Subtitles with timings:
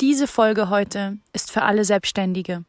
[0.00, 2.64] Diese Folge heute ist für alle Selbstständige.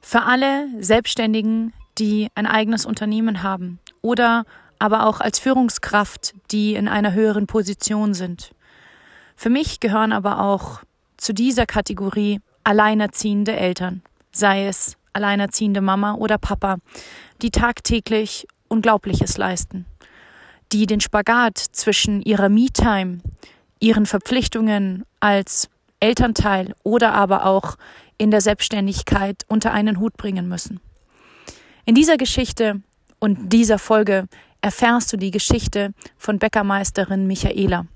[0.00, 4.44] Für alle Selbstständigen, die ein eigenes Unternehmen haben oder
[4.80, 8.50] aber auch als Führungskraft, die in einer höheren Position sind.
[9.36, 10.82] Für mich gehören aber auch
[11.16, 14.02] zu dieser Kategorie alleinerziehende Eltern,
[14.32, 16.78] sei es alleinerziehende Mama oder Papa,
[17.40, 19.86] die tagtäglich Unglaubliches leisten,
[20.72, 23.20] die den Spagat zwischen ihrer Me-Time,
[23.78, 25.68] ihren Verpflichtungen als
[26.02, 27.76] Elternteil oder aber auch
[28.18, 30.80] in der Selbstständigkeit unter einen Hut bringen müssen.
[31.84, 32.82] In dieser Geschichte
[33.18, 34.26] und dieser Folge
[34.60, 37.86] erfährst du die Geschichte von Bäckermeisterin Michaela.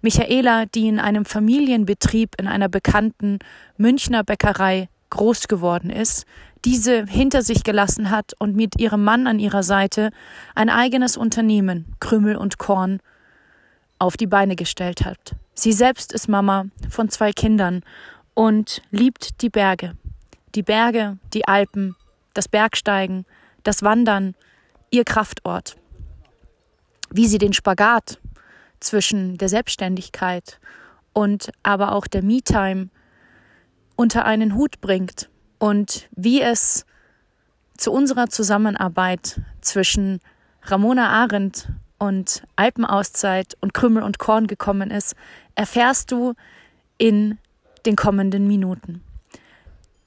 [0.00, 3.38] Michaela, die in einem Familienbetrieb in einer bekannten
[3.76, 6.26] Münchner Bäckerei groß geworden ist,
[6.64, 10.10] diese hinter sich gelassen hat und mit ihrem Mann an ihrer Seite
[10.54, 13.00] ein eigenes Unternehmen, Krümel und Korn,
[13.98, 15.34] auf die Beine gestellt hat.
[15.54, 17.82] Sie selbst ist Mama von zwei Kindern
[18.34, 19.96] und liebt die Berge.
[20.54, 21.96] Die Berge, die Alpen,
[22.34, 23.26] das Bergsteigen,
[23.64, 24.34] das Wandern,
[24.90, 25.76] ihr Kraftort.
[27.10, 28.20] Wie sie den Spagat
[28.80, 30.60] zwischen der Selbstständigkeit
[31.12, 32.90] und aber auch der Me-Time
[33.96, 36.86] unter einen Hut bringt und wie es
[37.76, 40.20] zu unserer Zusammenarbeit zwischen
[40.62, 41.68] Ramona Arendt
[41.98, 45.14] und Alpenauszeit und Krümmel und Korn gekommen ist,
[45.54, 46.34] erfährst du
[46.96, 47.38] in
[47.86, 49.02] den kommenden Minuten.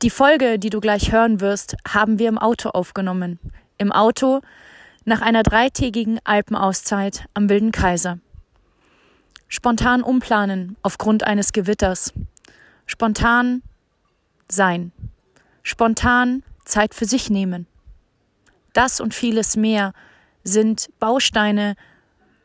[0.01, 3.39] Die Folge, die du gleich hören wirst, haben wir im Auto aufgenommen.
[3.77, 4.41] Im Auto
[5.05, 8.19] nach einer dreitägigen Alpenauszeit am Wilden Kaiser.
[9.47, 12.13] Spontan umplanen aufgrund eines Gewitters.
[12.85, 13.61] Spontan
[14.47, 14.91] sein.
[15.61, 17.67] Spontan Zeit für sich nehmen.
[18.73, 19.93] Das und vieles mehr
[20.43, 21.75] sind Bausteine,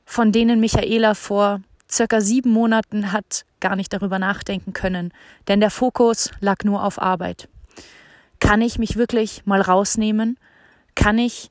[0.05, 5.13] von denen Michaela vor circa sieben Monaten hat gar nicht darüber nachdenken können,
[5.49, 7.49] denn der Fokus lag nur auf Arbeit.
[8.41, 10.39] Kann ich mich wirklich mal rausnehmen?
[10.95, 11.51] Kann ich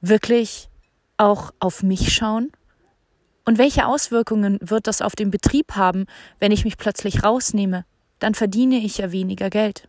[0.00, 0.68] wirklich
[1.16, 2.50] auch auf mich schauen?
[3.44, 6.06] Und welche Auswirkungen wird das auf den Betrieb haben,
[6.38, 7.84] wenn ich mich plötzlich rausnehme?
[8.18, 9.88] Dann verdiene ich ja weniger Geld.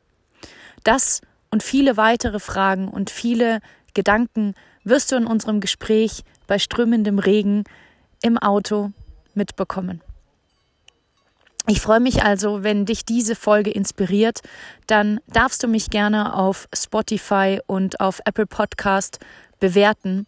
[0.83, 3.59] Das und viele weitere Fragen und viele
[3.93, 7.63] Gedanken wirst du in unserem Gespräch bei strömendem Regen
[8.21, 8.91] im Auto
[9.33, 10.01] mitbekommen.
[11.67, 14.41] Ich freue mich also, wenn dich diese Folge inspiriert,
[14.87, 19.19] dann darfst du mich gerne auf Spotify und auf Apple Podcast
[19.59, 20.25] bewerten.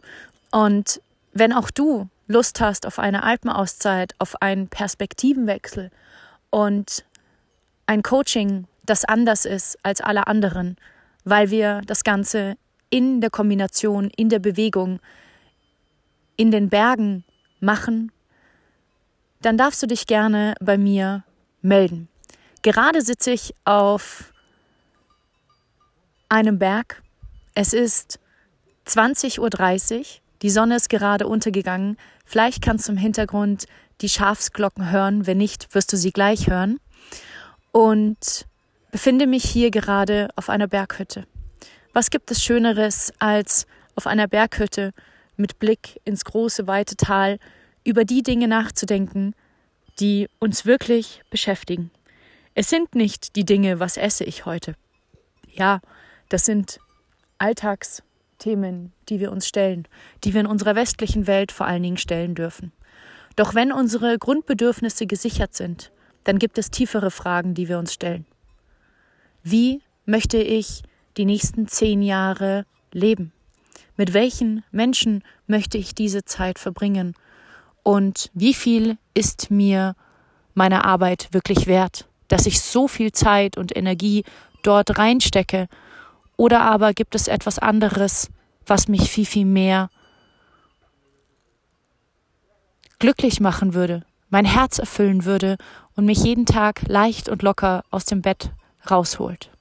[0.51, 1.01] Und
[1.33, 5.89] wenn auch du Lust hast auf eine Alpenauszeit, auf einen Perspektivenwechsel
[6.51, 7.03] und
[7.87, 10.77] ein Coaching, das anders ist als alle anderen,
[11.25, 12.55] weil wir das Ganze
[12.93, 14.99] in der Kombination, in der Bewegung,
[16.35, 17.23] in den Bergen
[17.59, 18.11] machen,
[19.41, 21.23] dann darfst du dich gerne bei mir
[21.63, 22.07] melden.
[22.61, 24.31] Gerade sitze ich auf
[26.29, 27.01] einem Berg.
[27.55, 28.19] Es ist
[28.85, 30.05] 20.30 Uhr.
[30.43, 31.97] Die Sonne ist gerade untergegangen.
[32.25, 33.65] Vielleicht kannst du im Hintergrund
[34.01, 35.25] die Schafsglocken hören.
[35.25, 36.79] Wenn nicht, wirst du sie gleich hören.
[37.71, 38.45] Und
[38.91, 41.25] befinde mich hier gerade auf einer Berghütte.
[41.93, 44.93] Was gibt es Schöneres, als auf einer Berghütte
[45.37, 47.37] mit Blick ins große, weite Tal
[47.83, 49.35] über die Dinge nachzudenken,
[49.99, 51.91] die uns wirklich beschäftigen?
[52.55, 54.73] Es sind nicht die Dinge, was esse ich heute.
[55.51, 55.81] Ja,
[56.29, 56.79] das sind
[57.37, 59.87] Alltagsthemen, die wir uns stellen,
[60.23, 62.71] die wir in unserer westlichen Welt vor allen Dingen stellen dürfen.
[63.35, 65.91] Doch wenn unsere Grundbedürfnisse gesichert sind,
[66.23, 68.25] dann gibt es tiefere Fragen, die wir uns stellen.
[69.43, 70.83] Wie möchte ich
[71.17, 73.31] die nächsten zehn Jahre leben?
[73.95, 77.15] Mit welchen Menschen möchte ich diese Zeit verbringen?
[77.83, 79.95] Und wie viel ist mir
[80.53, 84.23] meine Arbeit wirklich wert, dass ich so viel Zeit und Energie
[84.63, 85.67] dort reinstecke?
[86.37, 88.29] Oder aber gibt es etwas anderes,
[88.65, 89.89] was mich viel, viel mehr
[92.99, 95.57] glücklich machen würde, mein Herz erfüllen würde
[95.95, 98.51] und mich jeden Tag leicht und locker aus dem Bett
[98.89, 99.52] rausholt?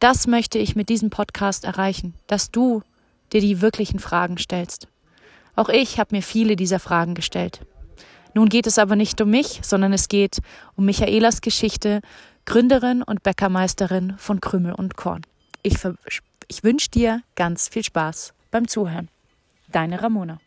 [0.00, 2.82] Das möchte ich mit diesem Podcast erreichen, dass du
[3.34, 4.88] dir die wirklichen Fragen stellst.
[5.56, 7.60] Auch ich habe mir viele dieser Fragen gestellt.
[8.32, 10.38] Nun geht es aber nicht um mich, sondern es geht
[10.74, 12.00] um Michaelas Geschichte,
[12.46, 15.20] Gründerin und Bäckermeisterin von Krümel und Korn.
[15.62, 15.76] Ich,
[16.48, 19.08] ich wünsche dir ganz viel Spaß beim Zuhören.
[19.68, 20.40] Deine Ramona.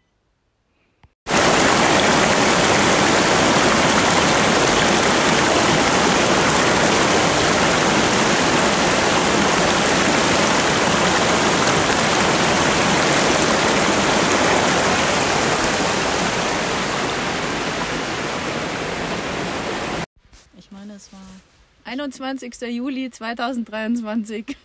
[21.85, 22.53] 21.
[22.69, 24.55] Juli 2023.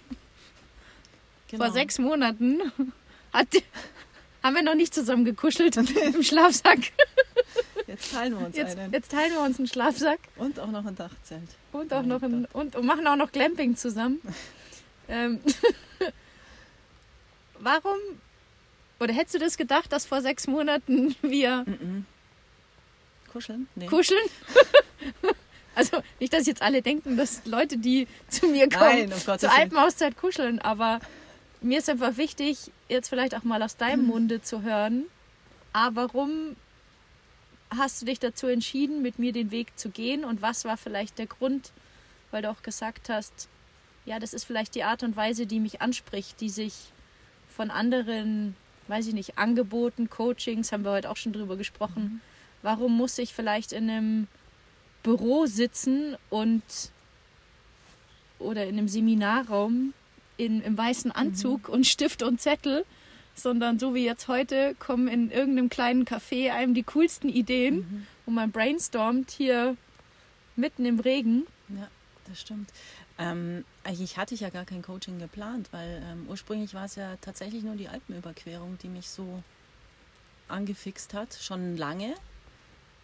[1.48, 1.64] genau.
[1.64, 2.60] Vor sechs Monaten
[3.32, 3.48] hat,
[4.42, 5.76] haben wir noch nicht zusammen gekuschelt
[6.14, 6.78] im Schlafsack.
[7.86, 8.92] Jetzt teilen wir uns Jetzt, einen.
[8.92, 11.48] jetzt teilen wir uns einen Schlafsack Und auch noch ein Dachzelt.
[11.72, 14.20] und auch Mein noch ein, und, und machen auch noch Glamping zusammen.
[15.08, 15.40] ähm,
[17.58, 17.96] warum
[19.00, 22.04] oder hättest du das gedacht, dass vor sechs Monaten wir Mhm.
[23.32, 23.68] Kuscheln?
[23.74, 23.86] Nee.
[23.86, 24.18] kuscheln?
[25.78, 29.52] Also nicht, dass jetzt alle denken, dass Leute, die zu mir kommen, Nein, Gottes zur.
[29.52, 30.98] Alpenauszeit kuscheln, aber
[31.60, 35.04] mir ist einfach wichtig, jetzt vielleicht auch mal aus deinem Munde zu hören.
[35.72, 36.56] Ah, warum
[37.70, 41.18] hast du dich dazu entschieden, mit mir den Weg zu gehen und was war vielleicht
[41.18, 41.70] der Grund,
[42.32, 43.48] weil du auch gesagt hast,
[44.04, 46.74] ja, das ist vielleicht die Art und Weise, die mich anspricht, die sich
[47.48, 48.56] von anderen,
[48.88, 52.20] weiß ich nicht, Angeboten, Coachings, haben wir heute auch schon drüber gesprochen.
[52.62, 54.28] Warum muss ich vielleicht in einem
[55.02, 56.62] Büro sitzen und
[58.38, 59.92] oder in einem Seminarraum
[60.36, 62.84] in, im weißen Anzug und Stift und Zettel,
[63.34, 68.34] sondern so wie jetzt heute kommen in irgendeinem kleinen Café einem die coolsten Ideen und
[68.34, 69.76] man brainstormt hier
[70.56, 71.46] mitten im Regen.
[71.68, 71.88] Ja,
[72.28, 72.70] das stimmt.
[73.18, 77.16] Ähm, eigentlich hatte ich ja gar kein Coaching geplant, weil ähm, ursprünglich war es ja
[77.20, 79.42] tatsächlich nur die Alpenüberquerung, die mich so
[80.46, 82.14] angefixt hat, schon lange.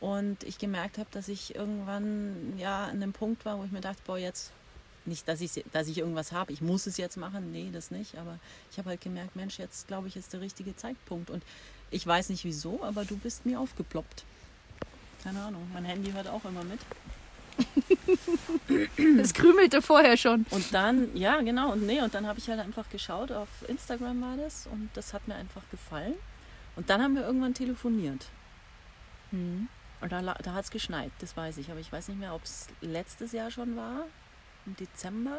[0.05, 3.81] Und ich gemerkt habe, dass ich irgendwann ja an dem Punkt war, wo ich mir
[3.81, 4.53] dachte, boah, jetzt
[5.07, 8.19] nicht, dass ich, dass ich irgendwas habe, ich muss es jetzt machen, nee, das nicht.
[8.19, 8.39] Aber
[8.71, 11.31] ich habe halt gemerkt, Mensch, jetzt glaube ich, ist der richtige Zeitpunkt.
[11.31, 11.43] Und
[11.91, 14.25] ich weiß nicht wieso, aber du bist mir aufgeploppt.
[15.23, 16.81] Keine Ahnung, mein Handy hört auch immer mit.
[19.17, 20.45] Das krümelte vorher schon.
[20.51, 24.21] Und dann, ja, genau, und nee, und dann habe ich halt einfach geschaut, auf Instagram
[24.21, 26.15] war das und das hat mir einfach gefallen.
[26.77, 28.27] Und dann haben wir irgendwann telefoniert.
[30.05, 31.71] Und da, da hat es geschneit, das weiß ich.
[31.71, 34.05] Aber ich weiß nicht mehr, ob es letztes Jahr schon war,
[34.67, 35.39] im Dezember.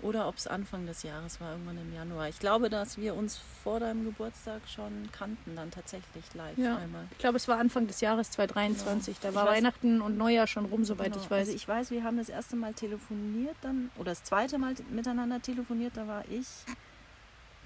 [0.00, 2.28] Oder ob es Anfang des Jahres war, irgendwann im Januar.
[2.28, 6.76] Ich glaube, dass wir uns vor deinem Geburtstag schon kannten, dann tatsächlich live Ja.
[6.76, 7.04] einmal.
[7.10, 9.18] Ich glaube, es war Anfang des Jahres 2023.
[9.20, 11.24] Da Ich war weiß- Weihnachten und Neujahr schon rum, soweit Genau.
[11.24, 11.48] ich weiß.
[11.48, 15.42] Also ich weiß, wir haben das erste Mal telefoniert dann, oder das zweite Mal miteinander
[15.42, 16.46] telefoniert, da war ich,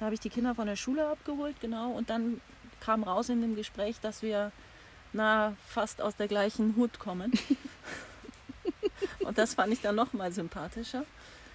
[0.00, 2.41] da habe ich die Kinder von der Schule abgeholt, genau, und dann
[2.81, 4.50] kam raus in dem Gespräch, dass wir
[5.14, 7.32] na fast aus der gleichen Hut kommen.
[9.20, 11.05] und das fand ich dann nochmal sympathischer.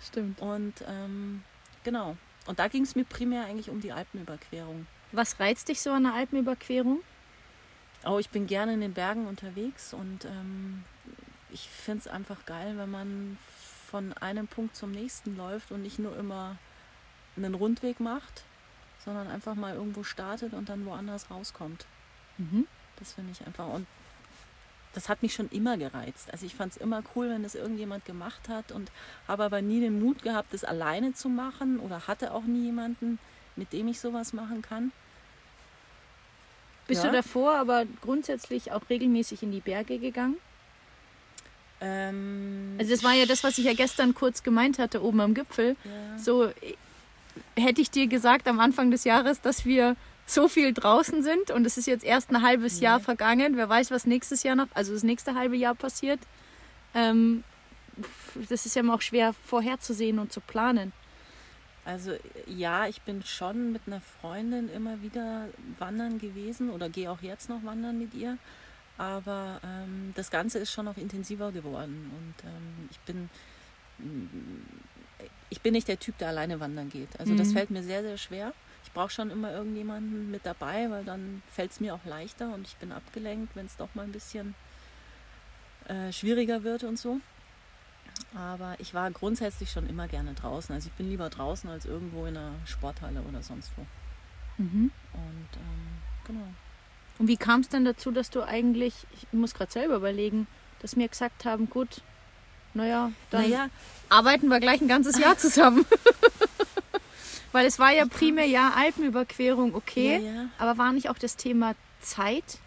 [0.01, 0.39] Stimmt.
[0.41, 1.43] Und ähm,
[1.83, 2.17] genau.
[2.47, 4.87] Und da ging es mir primär eigentlich um die Alpenüberquerung.
[5.11, 7.01] Was reizt dich so an der Alpenüberquerung?
[8.05, 10.83] Oh, ich bin gerne in den Bergen unterwegs und ähm,
[11.51, 13.37] ich finde es einfach geil, wenn man
[13.89, 16.57] von einem Punkt zum nächsten läuft und nicht nur immer
[17.35, 18.43] einen Rundweg macht,
[19.03, 21.85] sondern einfach mal irgendwo startet und dann woanders rauskommt.
[22.37, 22.67] Mhm.
[22.99, 23.67] Das finde ich einfach.
[23.67, 23.87] Und
[24.93, 26.31] das hat mich schon immer gereizt.
[26.31, 28.91] Also ich fand es immer cool, wenn das irgendjemand gemacht hat und
[29.27, 33.19] habe aber nie den Mut gehabt, das alleine zu machen oder hatte auch nie jemanden,
[33.55, 34.91] mit dem ich sowas machen kann.
[36.87, 37.11] Bist Ja.
[37.11, 40.37] du davor aber grundsätzlich auch regelmäßig in die Berge gegangen?
[41.81, 45.33] Ähm, Also das war ja das, was ich ja gestern kurz gemeint hatte, oben am
[45.33, 45.75] Gipfel.
[45.85, 46.17] ja.
[46.17, 46.53] So äh,
[47.55, 49.95] hätte ich dir gesagt am Anfang des Jahres, dass wir
[50.29, 52.85] so viel draußen sind und es ist jetzt erst ein halbes Nee.
[52.85, 53.57] Jahr vergangen.
[53.57, 56.19] Wer weiß, was nächstes Jahr noch, also das nächste halbe Jahr passiert.
[56.93, 57.43] Ähm,
[58.49, 60.93] das ist ja immer auch schwer vorherzusehen und zu planen.
[61.85, 62.11] Also
[62.45, 65.47] ja, ich bin schon mit einer Freundin immer wieder
[65.79, 68.37] wandern gewesen oder gehe auch jetzt noch wandern mit ihr.
[68.97, 73.29] Aber ähm, das Ganze ist schon noch intensiver geworden und ähm, ich bin
[75.49, 77.09] ich bin nicht der Typ, der alleine wandern geht.
[77.19, 77.53] Also das Mhm.
[77.53, 78.53] fällt mir sehr, sehr schwer.
[78.89, 82.67] Ich brauche schon immer irgendjemanden mit dabei, weil dann fällt es mir auch leichter und
[82.67, 84.55] ich bin abgelenkt, wenn es doch mal ein bisschen
[85.87, 87.19] äh, schwieriger wird und so.
[88.35, 90.73] Aber ich war grundsätzlich schon immer gerne draußen.
[90.73, 93.85] Also ich bin lieber draußen als irgendwo in einer Sporthalle oder sonst wo.
[95.13, 95.87] Und ähm,
[96.25, 96.47] genau.
[97.19, 100.47] Und wie kam es denn dazu, dass du eigentlich, ich muss gerade selber überlegen,
[100.81, 102.01] dass mir gesagt haben, gut,
[102.73, 103.69] naja, dann Naja,
[104.09, 105.85] arbeiten wir gleich ein ganzes Jahr zusammen.
[107.51, 110.49] Weil es war ja primär ja Alpenüberquerung, okay, Ja, ja.
[110.57, 112.59] aber war nicht auch das Thema Zeit?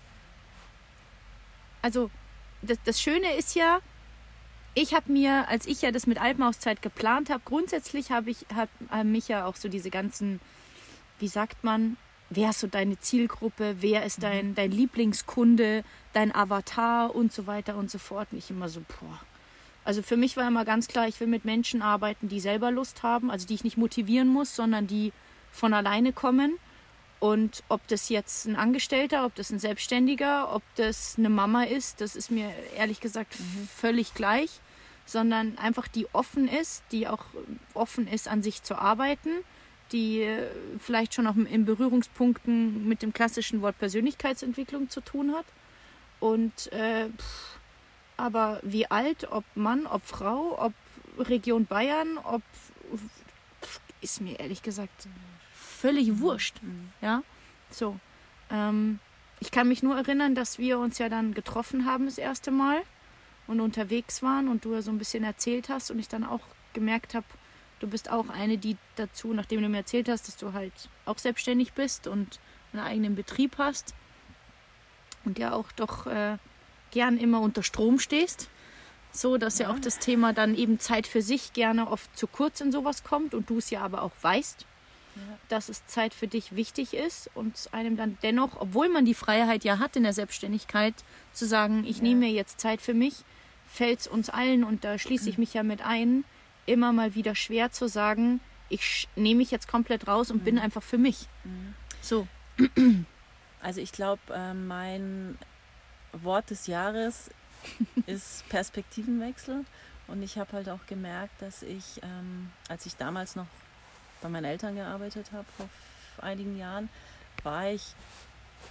[1.82, 2.10] Also
[2.62, 3.80] das, das Schöne ist ja,
[4.74, 8.68] ich habe mir, als ich ja das mit Alpenauszeit geplant habe, grundsätzlich habe ich hab,
[9.04, 10.40] mich ja auch so diese ganzen,
[11.18, 11.96] wie sagt man,
[12.30, 17.76] wer ist so deine Zielgruppe, wer ist dein, dein Lieblingskunde, dein Avatar und so weiter
[17.76, 18.32] und so fort.
[18.32, 19.20] Nicht immer so, boah.
[19.84, 23.02] Also für mich war immer ganz klar, ich will mit Menschen arbeiten, die selber Lust
[23.02, 25.12] haben, also die ich nicht motivieren muss, sondern die
[25.50, 26.58] von alleine kommen.
[27.18, 32.00] Und ob das jetzt ein Angestellter, ob das ein Selbstständiger, ob das eine Mama ist,
[32.00, 33.68] das ist mir ehrlich gesagt mhm.
[33.76, 34.50] völlig gleich,
[35.06, 37.24] sondern einfach die offen ist, die auch
[37.74, 39.30] offen ist, an sich zu arbeiten,
[39.92, 40.48] die äh,
[40.78, 45.46] vielleicht schon auch in Berührungspunkten mit dem klassischen Wort Persönlichkeitsentwicklung zu tun hat.
[46.18, 47.58] Und äh, pff,
[48.16, 50.72] aber wie alt, ob Mann, ob Frau, ob
[51.18, 52.42] Region Bayern, ob
[54.00, 55.08] ist mir ehrlich gesagt
[55.54, 56.20] völlig mhm.
[56.20, 56.62] wurscht.
[56.62, 56.90] Mhm.
[57.00, 57.22] Ja,
[57.70, 57.98] so.
[58.50, 58.98] Ähm,
[59.40, 62.82] ich kann mich nur erinnern, dass wir uns ja dann getroffen haben das erste Mal
[63.46, 66.42] und unterwegs waren und du ja so ein bisschen erzählt hast und ich dann auch
[66.74, 67.26] gemerkt habe,
[67.80, 70.72] du bist auch eine, die dazu, nachdem du mir erzählt hast, dass du halt
[71.04, 72.38] auch selbstständig bist und
[72.72, 73.94] einen eigenen Betrieb hast
[75.24, 76.38] und ja auch doch äh,
[76.92, 78.48] gern immer unter Strom stehst.
[79.10, 79.68] So, dass ja.
[79.68, 83.04] ja auch das Thema dann eben Zeit für sich gerne oft zu kurz in sowas
[83.04, 84.64] kommt und du es ja aber auch weißt,
[85.16, 85.22] ja.
[85.48, 89.64] dass es Zeit für dich wichtig ist und einem dann dennoch, obwohl man die Freiheit
[89.64, 90.94] ja hat in der Selbstständigkeit,
[91.34, 92.04] zu sagen, ich ja.
[92.04, 93.16] nehme mir jetzt Zeit für mich,
[93.66, 96.24] fällt es uns allen, und da schließe ich mich ja mit ein,
[96.64, 100.44] immer mal wieder schwer zu sagen, ich nehme mich jetzt komplett raus und mhm.
[100.44, 101.28] bin einfach für mich.
[101.44, 101.74] Mhm.
[102.00, 102.26] So.
[103.60, 105.38] Also ich glaube, äh, mein
[106.12, 107.30] Wort des Jahres
[108.06, 109.64] ist Perspektivenwechsel.
[110.08, 113.46] Und ich habe halt auch gemerkt, dass ich, ähm, als ich damals noch
[114.20, 115.68] bei meinen Eltern gearbeitet habe, vor
[116.24, 116.88] einigen Jahren,
[117.42, 117.94] war ich,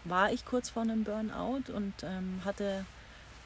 [0.04, 2.86] war ich kurz vor einem Burnout und ähm, hatte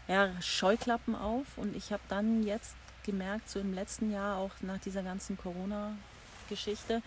[0.08, 1.46] ja, Scheuklappen auf.
[1.58, 7.02] Und ich habe dann jetzt gemerkt, so im letzten Jahr, auch nach dieser ganzen Corona-Geschichte,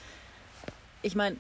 [1.03, 1.37] ich meine,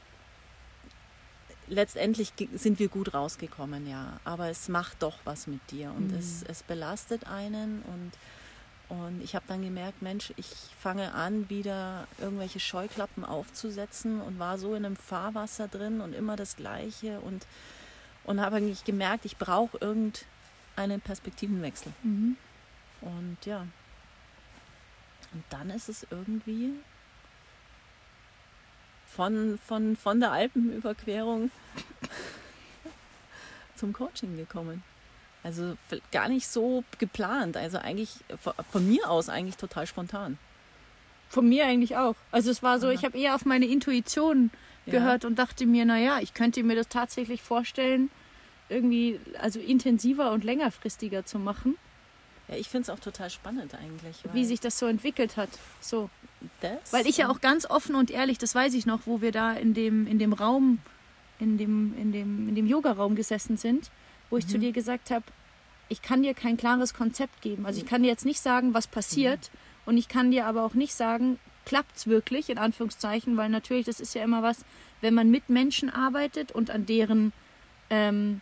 [1.68, 4.20] letztendlich sind wir gut rausgekommen, ja.
[4.24, 6.18] Aber es macht doch was mit dir und mhm.
[6.18, 8.12] es, es belastet einen und
[8.88, 10.48] und ich habe dann gemerkt, Mensch, ich
[10.80, 16.36] fange an, wieder irgendwelche Scheuklappen aufzusetzen und war so in einem Fahrwasser drin und immer
[16.36, 17.46] das Gleiche und,
[18.24, 21.92] und habe eigentlich gemerkt, ich brauche irgendeinen Perspektivenwechsel.
[22.02, 22.38] Mhm.
[23.02, 23.66] Und ja,
[25.32, 26.72] und dann ist es irgendwie
[29.14, 31.50] von, von, von der Alpenüberquerung
[33.76, 34.82] zum Coaching gekommen.
[35.42, 35.76] Also
[36.12, 37.56] gar nicht so geplant.
[37.56, 38.10] Also eigentlich
[38.70, 40.38] von mir aus eigentlich total spontan.
[41.28, 42.16] Von mir eigentlich auch.
[42.32, 42.94] Also es war so, Aha.
[42.94, 44.50] ich habe eher auf meine Intuition
[44.86, 45.28] gehört ja.
[45.28, 48.10] und dachte mir, naja, ich könnte mir das tatsächlich vorstellen,
[48.68, 51.76] irgendwie also intensiver und längerfristiger zu machen.
[52.48, 54.16] Ja, ich finde es auch total spannend eigentlich.
[54.32, 55.50] Wie sich das so entwickelt hat.
[55.80, 56.10] So.
[56.60, 56.92] Das?
[56.92, 59.52] Weil ich ja auch ganz offen und ehrlich, das weiß ich noch, wo wir da
[59.52, 60.78] in dem, in dem Raum,
[61.40, 63.90] in dem, in dem, in dem Yoga-Raum gesessen sind,
[64.30, 64.50] wo ich mhm.
[64.50, 65.24] zu dir gesagt habe,
[65.88, 67.66] ich kann dir kein klares Konzept geben.
[67.66, 69.50] Also ich kann dir jetzt nicht sagen, was passiert.
[69.52, 69.58] Mhm.
[69.86, 73.86] Und ich kann dir aber auch nicht sagen, klappt es wirklich, in Anführungszeichen, weil natürlich,
[73.86, 74.64] das ist ja immer was,
[75.00, 77.32] wenn man mit Menschen arbeitet und an deren
[77.90, 78.40] ähm,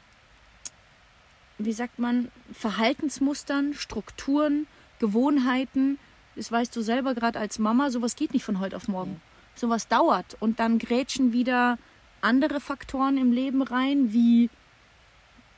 [1.58, 4.66] wie sagt man, Verhaltensmustern, Strukturen,
[4.98, 5.98] Gewohnheiten.
[6.34, 9.20] Das weißt du selber gerade als Mama, sowas geht nicht von heute auf morgen.
[9.54, 11.78] Sowas dauert und dann grätschen wieder
[12.20, 14.50] andere Faktoren im Leben rein, wie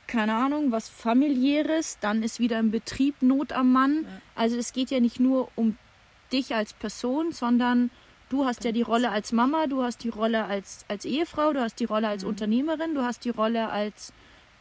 [0.07, 4.07] keine Ahnung, was familiäres, dann ist wieder im Betrieb Not am Mann.
[4.35, 5.77] Also es geht ja nicht nur um
[6.31, 7.91] dich als Person, sondern
[8.29, 11.61] du hast ja die Rolle als Mama, du hast die Rolle als, als Ehefrau, du
[11.61, 12.29] hast die Rolle als mhm.
[12.29, 14.13] Unternehmerin, du hast die Rolle als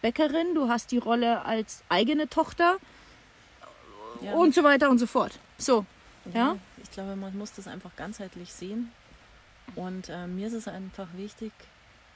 [0.03, 2.77] Bäckerin, du hast die Rolle als eigene Tochter
[4.23, 4.33] ja.
[4.33, 5.39] und so weiter und so fort.
[5.59, 5.85] So,
[6.33, 6.57] ja.
[6.83, 8.93] Ich glaube, man muss das einfach ganzheitlich sehen.
[9.75, 11.53] Und äh, mir ist es einfach wichtig,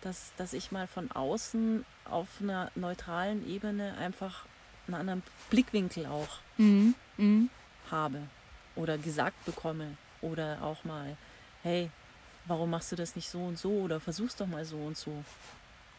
[0.01, 4.45] dass, dass ich mal von außen auf einer neutralen Ebene einfach
[4.87, 6.95] einen anderen Blickwinkel auch mhm.
[7.17, 7.51] Mhm.
[7.91, 8.19] habe
[8.75, 11.17] oder gesagt bekomme oder auch mal,
[11.62, 11.91] hey,
[12.47, 15.25] warum machst du das nicht so und so oder versuchst doch mal so und so.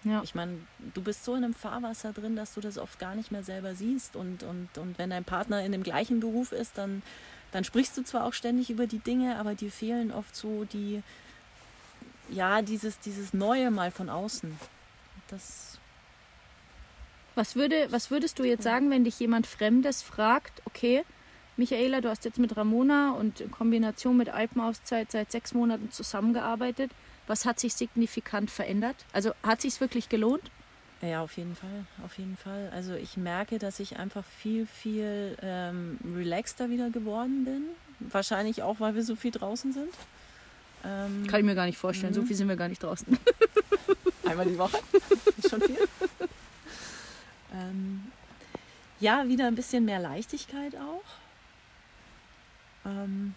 [0.03, 0.21] Ja.
[0.23, 0.57] Ich meine,
[0.93, 3.75] du bist so in einem Fahrwasser drin, dass du das oft gar nicht mehr selber
[3.75, 4.15] siehst.
[4.15, 7.01] Und, und, und wenn dein Partner in dem gleichen Beruf ist, dann,
[7.51, 11.01] dann sprichst du zwar auch ständig über die Dinge, aber dir fehlen oft so die,
[12.29, 14.57] ja, dieses, dieses Neue mal von außen.
[15.29, 15.77] Das.
[17.35, 21.03] Was, würde, was würdest du jetzt sagen, wenn dich jemand Fremdes fragt, okay,
[21.55, 26.91] Michaela, du hast jetzt mit Ramona und in Kombination mit Alpenauszeit seit sechs Monaten zusammengearbeitet.
[27.27, 28.95] Was hat sich signifikant verändert?
[29.13, 30.51] Also hat sich es wirklich gelohnt?
[31.01, 32.71] Ja, auf jeden Fall, auf jeden Fall.
[32.73, 37.63] Also ich merke, dass ich einfach viel, viel ähm, relaxter wieder geworden bin.
[37.99, 39.93] Wahrscheinlich auch, weil wir so viel draußen sind.
[40.85, 42.13] Ähm, Kann ich mir gar nicht vorstellen.
[42.13, 42.27] So mhm.
[42.27, 43.05] viel sind wir gar nicht draußen.
[44.25, 44.79] Einmal die Woche.
[45.37, 45.77] Ist schon viel.
[47.53, 48.03] ähm,
[48.99, 51.03] ja, wieder ein bisschen mehr Leichtigkeit auch.
[52.85, 53.33] Ähm,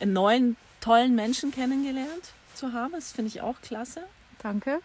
[0.00, 2.92] einen neuen tollen Menschen kennengelernt zu haben.
[2.92, 4.02] Das finde ich auch klasse.
[4.42, 4.80] Danke.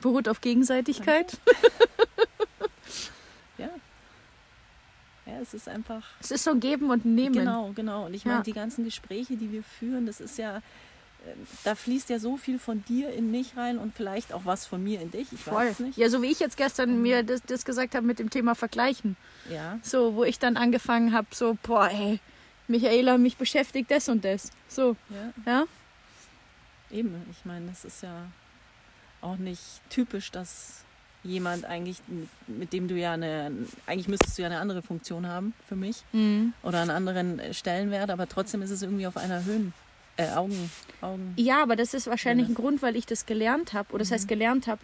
[0.00, 1.38] Beruht auf Gegenseitigkeit.
[3.58, 3.70] Ja.
[5.26, 6.04] Ja, es ist einfach.
[6.20, 7.34] Es ist so ein Geben und Nehmen.
[7.34, 8.06] Genau, genau.
[8.06, 8.30] Und ich Ja.
[8.30, 10.62] meine, die ganzen Gespräche, die wir führen, das ist ja,
[11.64, 14.82] da fließt ja so viel von dir in mich rein und vielleicht auch was von
[14.82, 15.32] mir in dich.
[15.32, 15.54] Ich Voll.
[15.54, 15.98] weiß es nicht.
[15.98, 19.16] Ja, so wie ich jetzt gestern mir das, das gesagt habe mit dem Thema Vergleichen.
[19.50, 22.20] Ja, So, wo ich dann angefangen habe, so, boah, ey,
[22.66, 24.50] Michaela, mich beschäftigt das und das.
[24.68, 25.64] So, ja, ja.
[26.90, 27.14] eben.
[27.30, 28.26] Ich meine, das ist ja
[29.20, 29.60] auch nicht
[29.90, 30.82] typisch, dass
[31.24, 33.50] jemand eigentlich, mit, mit dem du ja eine,
[33.86, 36.52] eigentlich müsstest du ja eine andere Funktion haben für mich Mhm.
[36.62, 39.74] oder einen anderen Stellenwert, aber trotzdem ist es irgendwie auf einer Höhen,
[40.18, 40.70] äh, Augen,
[41.00, 41.32] Augen.
[41.36, 42.52] Ja, aber das ist wahrscheinlich Ja.
[42.52, 43.88] ein Grund, weil ich das gelernt habe.
[43.94, 44.80] Oder das heißt gelernt habe.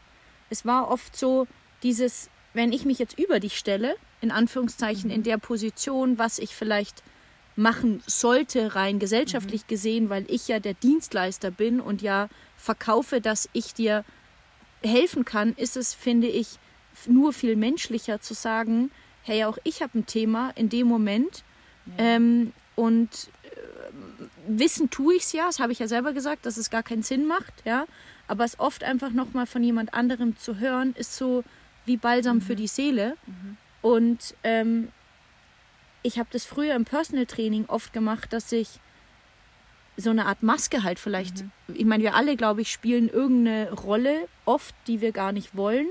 [0.48, 1.46] Es war oft so
[1.82, 6.54] dieses, wenn ich mich jetzt über dich stelle, in Anführungszeichen in der Position, was ich
[6.54, 7.02] vielleicht
[7.56, 13.48] machen sollte, rein gesellschaftlich gesehen, weil ich ja der Dienstleister bin und ja verkaufe, dass
[13.52, 14.04] ich dir
[14.82, 16.58] helfen kann, ist es, finde ich,
[17.06, 18.90] nur viel menschlicher zu sagen,
[19.22, 21.42] hey, auch ich habe ein Thema in dem Moment
[21.98, 23.08] ähm, und
[24.46, 27.02] wissen tue ich es ja, das habe ich ja selber gesagt, dass es gar keinen
[27.02, 27.86] Sinn macht, ja.
[28.26, 31.44] Aber es oft einfach nochmal von jemand anderem zu hören, ist so
[31.84, 33.16] wie Balsam für die Seele.
[33.82, 34.88] Und ähm,
[36.02, 38.80] ich habe das früher im Personal Training oft gemacht, dass ich
[39.96, 44.28] so eine Art Maske halt vielleicht, ich meine, wir alle, glaube ich, spielen irgendeine Rolle
[44.44, 45.86] oft, die wir gar nicht wollen.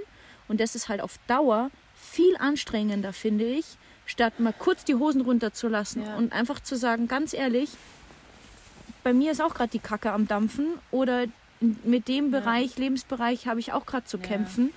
[0.48, 5.22] Und das ist halt auf Dauer viel anstrengender, finde ich, statt mal kurz die Hosen
[5.22, 6.15] runterzulassen Ja.
[6.15, 7.69] und einfach zu sagen, ganz ehrlich,
[9.03, 11.25] bei mir ist auch gerade die Kacke am Dampfen oder
[11.83, 14.24] mit dem Bereich, Lebensbereich habe ich auch gerade zu Ja.
[14.24, 14.72] kämpfen.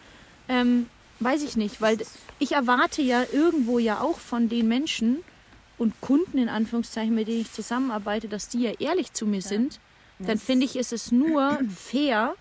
[0.49, 0.87] Ähm,
[1.21, 1.99] weiß ich nicht, weil
[2.38, 5.18] ich erwarte ja irgendwo ja auch von den Menschen
[5.78, 9.80] und Kunden in Anführungszeichen, mit denen ich zusammenarbeite, dass die ja ehrlich zu mir sind.
[10.18, 12.35] Dann finde ich, ist es nur fair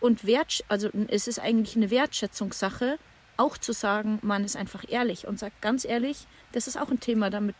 [0.00, 2.98] und wert, also es ist eigentlich eine Wertschätzungssache,
[3.36, 7.00] auch zu sagen, man ist einfach ehrlich und sagt ganz ehrlich, das ist auch ein
[7.00, 7.56] Thema, damit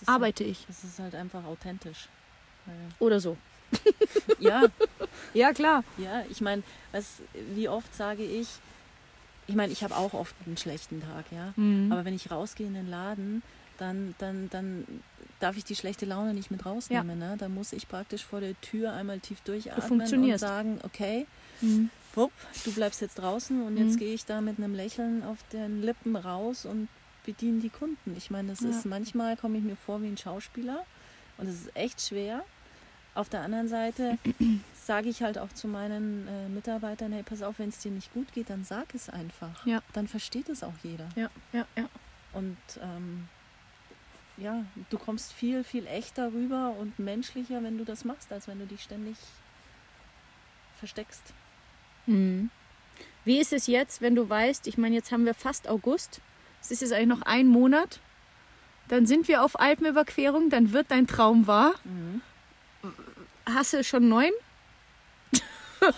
[0.00, 0.58] ist arbeite ich.
[0.60, 2.08] Halt, das ist halt einfach authentisch.
[2.98, 3.36] Oder so.
[4.38, 4.64] Ja,
[5.34, 5.84] Ja, klar.
[5.98, 7.16] Ja, ich meine, was,
[7.54, 8.48] wie oft sage ich,
[9.46, 11.52] ich meine, ich habe auch oft einen schlechten Tag, ja.
[11.56, 11.90] Mhm.
[11.92, 13.42] Aber wenn ich rausgehe in den Laden,
[13.78, 14.86] dann, dann, dann
[15.40, 17.18] darf ich die schlechte Laune nicht mit rausnehmen.
[17.18, 17.36] Ne?
[17.38, 21.26] Dann muss ich praktisch vor der Tür einmal tief durchatmen und sagen, okay,
[21.62, 21.90] Mhm.
[22.14, 22.32] Wupp,
[22.64, 23.78] du bleibst jetzt draußen und Mhm.
[23.80, 26.88] jetzt gehe ich da mit einem Lächeln auf den Lippen raus und
[27.24, 28.16] bediene die Kunden.
[28.16, 28.70] Ich meine, das Ja.
[28.70, 30.84] ist manchmal komme ich mir vor wie ein Schauspieler
[31.38, 32.44] und es ist echt schwer.
[33.14, 34.18] Auf der anderen Seite
[34.74, 38.12] sage ich halt auch zu meinen äh, Mitarbeitern, hey, pass auf, wenn es dir nicht
[38.14, 39.64] gut geht, dann sag es einfach.
[39.66, 39.82] Ja.
[39.92, 41.08] Dann versteht es auch jeder.
[41.16, 41.88] Ja, ja, ja.
[42.32, 43.28] Und ähm,
[44.36, 48.58] ja, du kommst viel, viel echter rüber und menschlicher, wenn du das machst, als wenn
[48.58, 49.16] du dich ständig
[50.78, 51.22] versteckst.
[52.06, 52.50] Mhm.
[53.24, 56.20] Wie ist es jetzt, wenn du weißt, ich meine, jetzt haben wir fast August,
[56.62, 58.00] es ist jetzt eigentlich noch ein Monat,
[58.88, 61.74] dann sind wir auf Alpenüberquerung, dann wird dein Traum wahr.
[61.84, 62.22] Mhm.
[63.46, 64.30] Hast du schon neun?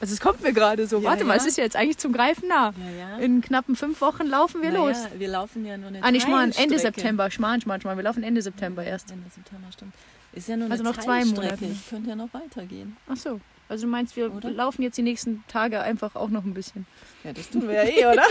[0.00, 0.98] also es kommt mir gerade so.
[0.98, 1.40] Ja, Warte mal, ja.
[1.40, 2.72] es ist ja jetzt eigentlich zum Greifen nah.
[2.98, 3.18] Ja.
[3.18, 4.96] In knappen fünf Wochen laufen wir Naja, los.
[5.18, 6.78] Wir laufen ja nur eine Ah, nicht Schmarrn, Ende.
[6.78, 7.30] September.
[7.30, 7.98] Schmarrn, Schmarrn, Schmarrn.
[7.98, 9.10] Wir laufen Ende September erst.
[9.10, 9.92] Ende September, stimmt.
[10.32, 11.24] Ist ja nur eine Also noch zwei.
[11.24, 11.64] Monate.
[11.66, 12.96] Ich könnte ja noch weitergehen.
[13.08, 13.40] Ach so.
[13.70, 14.50] Also du meinst, wir Oder?
[14.50, 16.86] laufen jetzt die nächsten Tage einfach auch noch ein bisschen.
[17.24, 18.24] Ja, das tun wir ja eh, oder?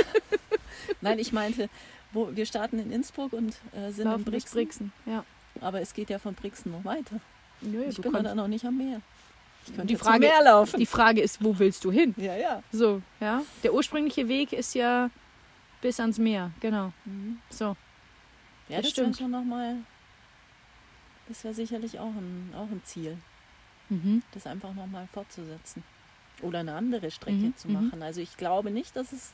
[1.02, 1.70] Nein, ich meinte,
[2.12, 4.54] wo, wir starten in Innsbruck und äh, sind laufen in Brixen.
[4.54, 4.94] Brixen.
[5.06, 5.24] Ja.
[5.62, 7.20] Aber es geht ja von Brixen noch weiter.
[7.62, 9.02] Nö, Ich bin dann noch nicht am Meer.
[9.66, 10.80] Ich könnte Die Frage- Meer laufen.
[10.80, 12.14] Die Frage ist, wo willst du hin?
[12.18, 12.62] Ja, ja.
[12.72, 13.42] So, ja.
[13.64, 15.10] Der ursprüngliche Weg ist ja
[15.82, 16.92] bis ans Meer, genau.
[17.06, 17.40] Mhm.
[17.50, 17.76] So.
[18.68, 19.18] Ja, Das das, stimmt.
[19.18, 19.76] schon nochmal,
[21.28, 23.18] das wäre sicherlich auch ein, auch ein Ziel,
[23.90, 24.22] Mhm.
[24.34, 25.84] das einfach nochmal fortzusetzen.
[26.42, 27.74] Oder eine andere Strecke Mhm, zu mhm.
[27.74, 28.02] machen.
[28.04, 29.32] Also ich glaube nicht, dass es,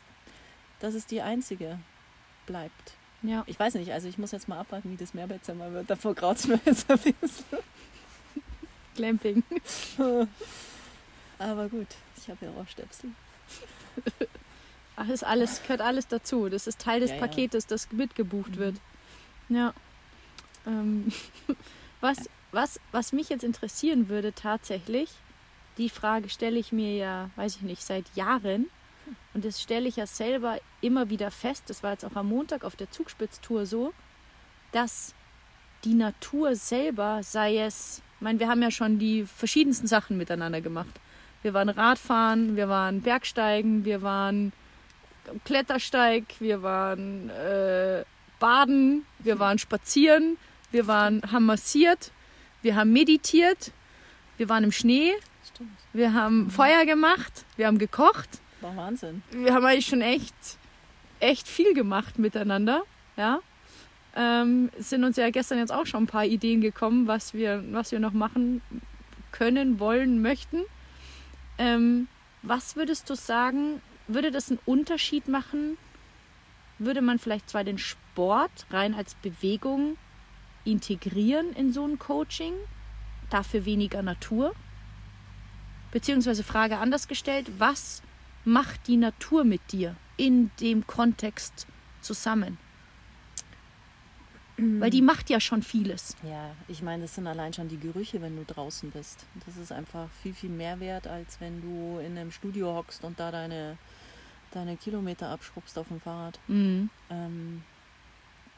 [0.80, 1.78] dass es die einzige
[2.48, 2.94] bleibt.
[3.22, 3.44] Ja.
[3.48, 5.90] Ich weiß nicht, also ich muss jetzt mal abwarten, wie das Mehrbettzimmer wird.
[5.90, 7.46] Davor graut es mir jetzt ein bisschen.
[8.96, 9.44] Glamping.
[11.38, 11.88] Aber gut,
[12.18, 13.10] ich habe ja auch Stöpsel.
[14.96, 16.48] Ach, ist alles, gehört alles dazu.
[16.50, 17.18] Das ist Teil des ja.
[17.18, 18.58] Paketes, das mitgebucht Mhm.
[18.58, 18.76] wird.
[19.50, 19.74] Ja.
[20.66, 21.12] Ähm,
[22.02, 25.12] was, was, was mich jetzt interessieren würde tatsächlich,
[25.78, 28.68] die Frage stelle ich mir ja, weiß ich nicht, seit Jahren.
[29.34, 32.64] Und das stelle ich ja selber immer wieder fest, das war jetzt auch am Montag
[32.64, 33.94] auf der Zugspitztour so,
[34.72, 35.14] dass
[35.84, 40.62] die Natur selber, sei es, ich meine, wir haben ja schon die verschiedensten Sachen miteinander
[40.62, 41.00] gemacht.
[41.44, 44.52] Wir waren Radfahren, wir waren Bergsteigen, wir waren
[45.44, 48.04] Klettersteig, wir waren äh,
[48.40, 50.38] Baden, wir waren spazieren,
[50.72, 52.12] wir waren, haben massiert,
[52.66, 53.72] wir haben meditiert,
[54.38, 55.14] wir waren im Schnee,
[55.54, 55.70] Stimmt.
[55.94, 58.28] wir haben Feuer gemacht, wir haben gekocht.
[58.60, 59.22] War Wahnsinn.
[59.30, 60.34] Wir haben eigentlich schon echt,
[61.20, 62.82] echt viel gemacht miteinander.
[63.18, 63.40] Ja.
[64.16, 67.64] Ähm, es sind uns ja gestern jetzt auch schon ein paar Ideen gekommen, was wir,
[67.72, 68.64] was wir noch machen
[69.32, 70.62] können, wollen, möchten.
[71.60, 72.08] Ähm,
[72.42, 75.78] was würdest du sagen, würde das einen Unterschied machen?
[76.80, 79.98] Würde man vielleicht zwar den Sport rein als Bewegung
[80.66, 82.54] integrieren in so ein Coaching,
[83.30, 84.54] dafür weniger Natur?
[85.92, 88.02] Beziehungsweise Frage anders gestellt, was
[88.44, 91.66] macht die Natur mit dir in dem Kontext
[92.02, 92.58] zusammen?
[94.58, 96.16] Weil die macht ja schon vieles.
[96.24, 99.26] Ja, ich meine, das sind allein schon die Gerüche, wenn du draußen bist.
[99.46, 103.20] Das ist einfach viel, viel mehr wert, als wenn du in einem Studio hockst und
[103.20, 103.78] da deine,
[104.52, 106.40] deine Kilometer abschrubbst auf dem Fahrrad.
[106.48, 106.90] Mhm.
[107.10, 107.64] Ähm,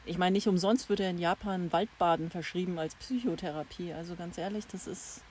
[0.08, 3.92] ich meine, nicht umsonst wird ja in Japan Waldbaden verschrieben als Psychotherapie.
[3.92, 5.22] Also ganz ehrlich, das ist,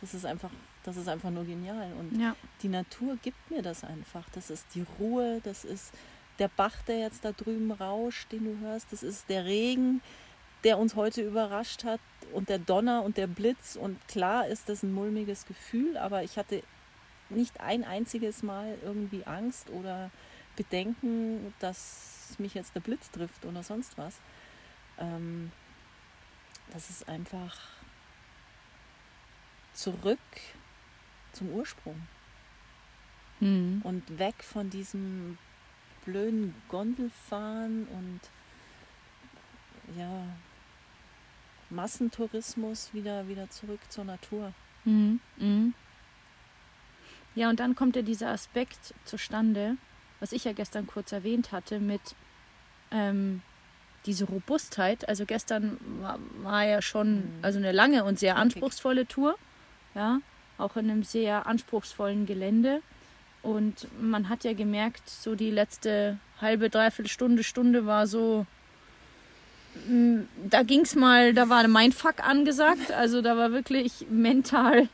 [0.00, 0.50] das ist einfach,
[0.82, 1.92] das ist einfach nur genial.
[1.98, 2.34] Und Ja.
[2.62, 4.24] die Natur gibt mir das einfach.
[4.34, 5.92] Das ist die Ruhe, das ist
[6.38, 10.00] der Bach, der jetzt da drüben rauscht, den du hörst, das ist der Regen,
[10.64, 12.00] der uns heute überrascht hat
[12.32, 13.76] und der Donner und der Blitz.
[13.76, 16.62] Und klar ist das ein mulmiges Gefühl, aber ich hatte
[17.28, 20.10] nicht ein einziges Mal irgendwie Angst oder
[20.56, 24.14] Bedenken, dass mich jetzt der Blitz trifft oder sonst was.
[24.98, 25.50] Ähm,
[26.72, 27.56] das ist einfach
[29.74, 30.18] zurück
[31.32, 32.00] zum Ursprung
[33.40, 33.80] Mhm.
[33.82, 35.36] und weg von diesem
[36.04, 38.20] blöden Gondelfahren und
[39.98, 40.24] ja,
[41.70, 44.52] Massentourismus wieder, wieder zurück zur Natur.
[44.84, 45.20] Mhm.
[45.36, 45.74] Mhm.
[47.34, 49.76] Ja, und dann kommt ja dieser Aspekt zustande,
[50.20, 52.14] was ich ja gestern kurz erwähnt hatte, mit
[52.90, 53.42] ähm,
[54.06, 55.08] diese Robustheit.
[55.08, 57.22] Also gestern war, war ja schon Mhm.
[57.42, 59.36] also eine lange und sehr anspruchsvolle Tour,
[59.94, 60.18] ja,
[60.58, 62.82] auch in einem sehr anspruchsvollen Gelände.
[63.42, 68.46] Und man hat ja gemerkt, so die letzte halbe, dreiviertel Stunde, Stunde war so,
[69.86, 72.90] mm, da ging's mal, da war mein Fuck angesagt.
[72.92, 74.88] Also da war wirklich mental,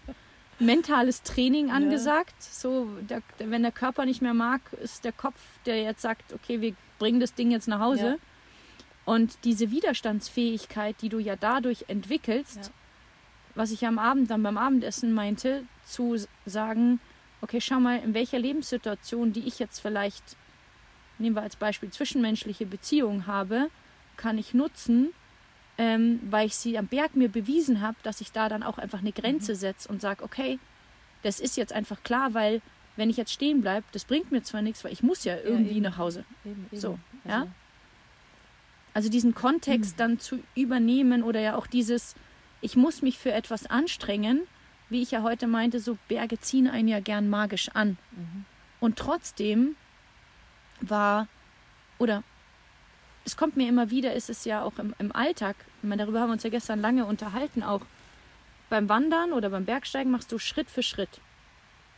[0.60, 1.74] mentales Training Ja.
[1.74, 2.40] angesagt.
[2.42, 6.60] So, der, wenn der Körper nicht mehr mag, ist der Kopf, der jetzt sagt, okay,
[6.60, 8.06] wir bringen das Ding jetzt nach Hause.
[8.06, 8.16] Ja.
[9.06, 12.70] Und diese Widerstandsfähigkeit, die du ja dadurch entwickelst, Ja.
[13.54, 17.00] was ich am Abend dann beim Abendessen meinte, zu sagen,
[17.40, 20.22] okay, schau mal, in welcher Lebenssituation, die ich jetzt vielleicht,
[21.18, 23.70] nehmen wir als Beispiel zwischenmenschliche Beziehungen habe,
[24.16, 25.08] kann ich nutzen,
[25.80, 28.98] ähm, weil ich sie am Berg mir bewiesen habe, dass ich da dann auch einfach
[28.98, 30.58] eine Grenze setze und sage, okay,
[31.22, 32.60] das ist jetzt einfach klar, weil
[32.96, 35.70] wenn ich jetzt stehen bleibe, das bringt mir zwar nichts, weil ich muss ja irgendwie
[35.76, 35.80] eben.
[35.82, 36.24] nach Hause.
[36.44, 36.78] Eben, eben.
[36.80, 37.46] So, Also, ja.
[38.92, 39.98] Also diesen Kontext Mhm.
[39.98, 42.14] dann zu übernehmen oder ja auch dieses,
[42.60, 44.42] ich muss mich für etwas anstrengen,
[44.90, 47.96] wie ich ja heute meinte, so Berge ziehen einen ja gern magisch an.
[48.10, 48.44] Mhm.
[48.80, 49.76] Und trotzdem
[50.82, 51.26] war,
[51.98, 52.22] oder
[53.24, 56.20] es kommt mir immer wieder, ist es ja auch im, im Alltag, ich meine, darüber
[56.20, 57.82] haben wir uns ja gestern lange unterhalten, auch
[58.68, 61.20] beim Wandern oder beim Bergsteigen machst du Schritt für Schritt.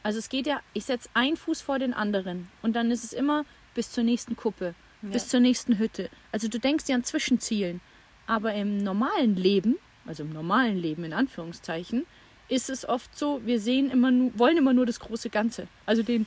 [0.02, 3.12] Also es geht ja, ich setze einen Fuß vor den anderen und dann ist es
[3.12, 5.11] immer bis zur nächsten Kuppe, Ja.
[5.11, 6.11] bis zur nächsten Hütte.
[6.32, 7.80] Also du denkst ja an Zwischenzielen.
[8.26, 12.06] Aber im normalen Leben, also im normalen Leben in Anführungszeichen,
[12.48, 16.02] ist es oft so, wir sehen immer nur, wollen immer nur das große Ganze, also
[16.02, 16.26] den,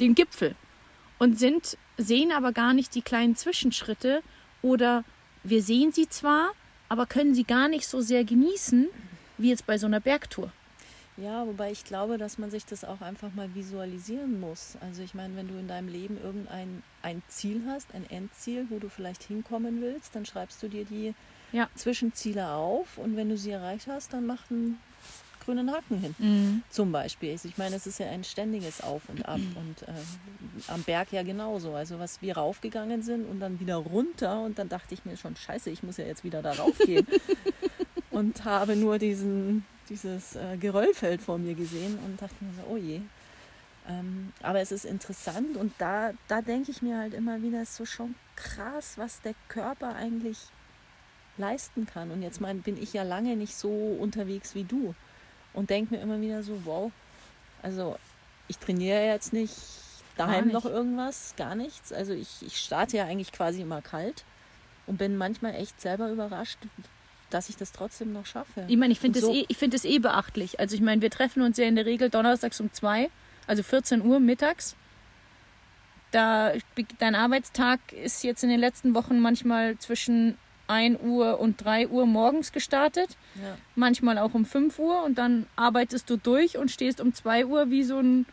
[0.00, 0.54] den Gipfel.
[1.18, 4.22] Und sind, sehen aber gar nicht die kleinen Zwischenschritte
[4.62, 5.04] oder
[5.44, 6.50] wir sehen sie zwar,
[6.88, 8.88] aber können sie gar nicht so sehr genießen,
[9.36, 10.50] wie jetzt bei so einer Bergtour.
[11.16, 14.76] Ja, wobei ich glaube, dass man sich das auch einfach mal visualisieren muss.
[14.80, 18.78] Also ich meine, wenn du in deinem Leben irgendein ein Ziel hast, ein Endziel, wo
[18.78, 21.14] du vielleicht hinkommen willst, dann schreibst du dir die
[21.50, 21.68] Ja.
[21.74, 24.78] Zwischenziele auf und wenn du sie erreicht hast, dann mach einen
[25.48, 26.14] grünen Haken hin.
[26.68, 27.32] Zum Beispiel.
[27.32, 29.92] Also Ich meine, es ist ja ein ständiges Auf und Ab und äh,
[30.70, 31.74] am Berg ja genauso.
[31.74, 35.36] Also was wir raufgegangen sind und dann wieder runter und dann dachte ich mir schon,
[35.36, 37.06] scheiße, ich muss ja jetzt wieder da raufgehen.
[38.10, 42.76] und habe nur diesen, dieses äh, Geröllfeld vor mir gesehen und dachte mir so, oh
[42.76, 43.00] je.
[43.88, 47.70] Ähm, aber es ist interessant und da, da denke ich mir halt immer wieder, es
[47.70, 50.36] ist so schon krass, was der Körper eigentlich
[51.38, 52.10] leisten kann.
[52.10, 54.94] Und jetzt mein, bin ich ja lange nicht so unterwegs wie du
[55.58, 56.92] und denke mir immer wieder so, wow,
[57.62, 57.96] also
[58.46, 59.52] ich trainiere jetzt nicht
[60.16, 60.54] daheim nicht.
[60.54, 61.92] noch irgendwas, gar nichts.
[61.92, 64.24] Also ich, ich starte ja eigentlich quasi immer kalt
[64.86, 66.58] und bin manchmal echt selber überrascht,
[67.30, 68.64] dass ich das trotzdem noch schaffe.
[68.68, 70.60] Ich meine, ich finde Und das, so- eh, ich find das eh beachtlich.
[70.60, 73.10] Also ich meine, wir treffen uns ja in der Regel donnerstags um zwei,
[73.46, 74.76] also 14 Uhr mittags.
[76.10, 76.52] Da
[77.00, 82.06] dein Arbeitstag ist jetzt in den letzten Wochen manchmal zwischen 1 Uhr und 3 Uhr
[82.06, 83.56] morgens gestartet, Ja.
[83.74, 87.70] manchmal auch um 5 Uhr und dann arbeitest du durch und stehst um 2 Uhr
[87.70, 88.26] wie so ein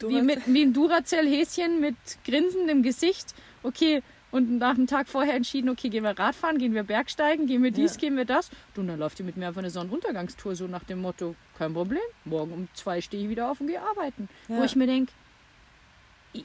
[0.00, 3.34] Du wie, mit, wie ein Duracell-Häschen mit grinsendem Gesicht.
[3.62, 7.62] Okay, und nach dem Tag vorher entschieden, okay, gehen wir Radfahren, gehen wir Bergsteigen, gehen
[7.62, 8.00] wir dies, Ja.
[8.00, 8.50] gehen wir das.
[8.74, 11.72] Du, und dann läuft ihr mit mir einfach eine Sonnenuntergangstour, so nach dem Motto, kein
[11.74, 14.28] Problem, morgen um zwei stehe ich wieder auf und gehe arbeiten.
[14.48, 14.64] Wo Ja.
[14.64, 15.12] ich mir denke,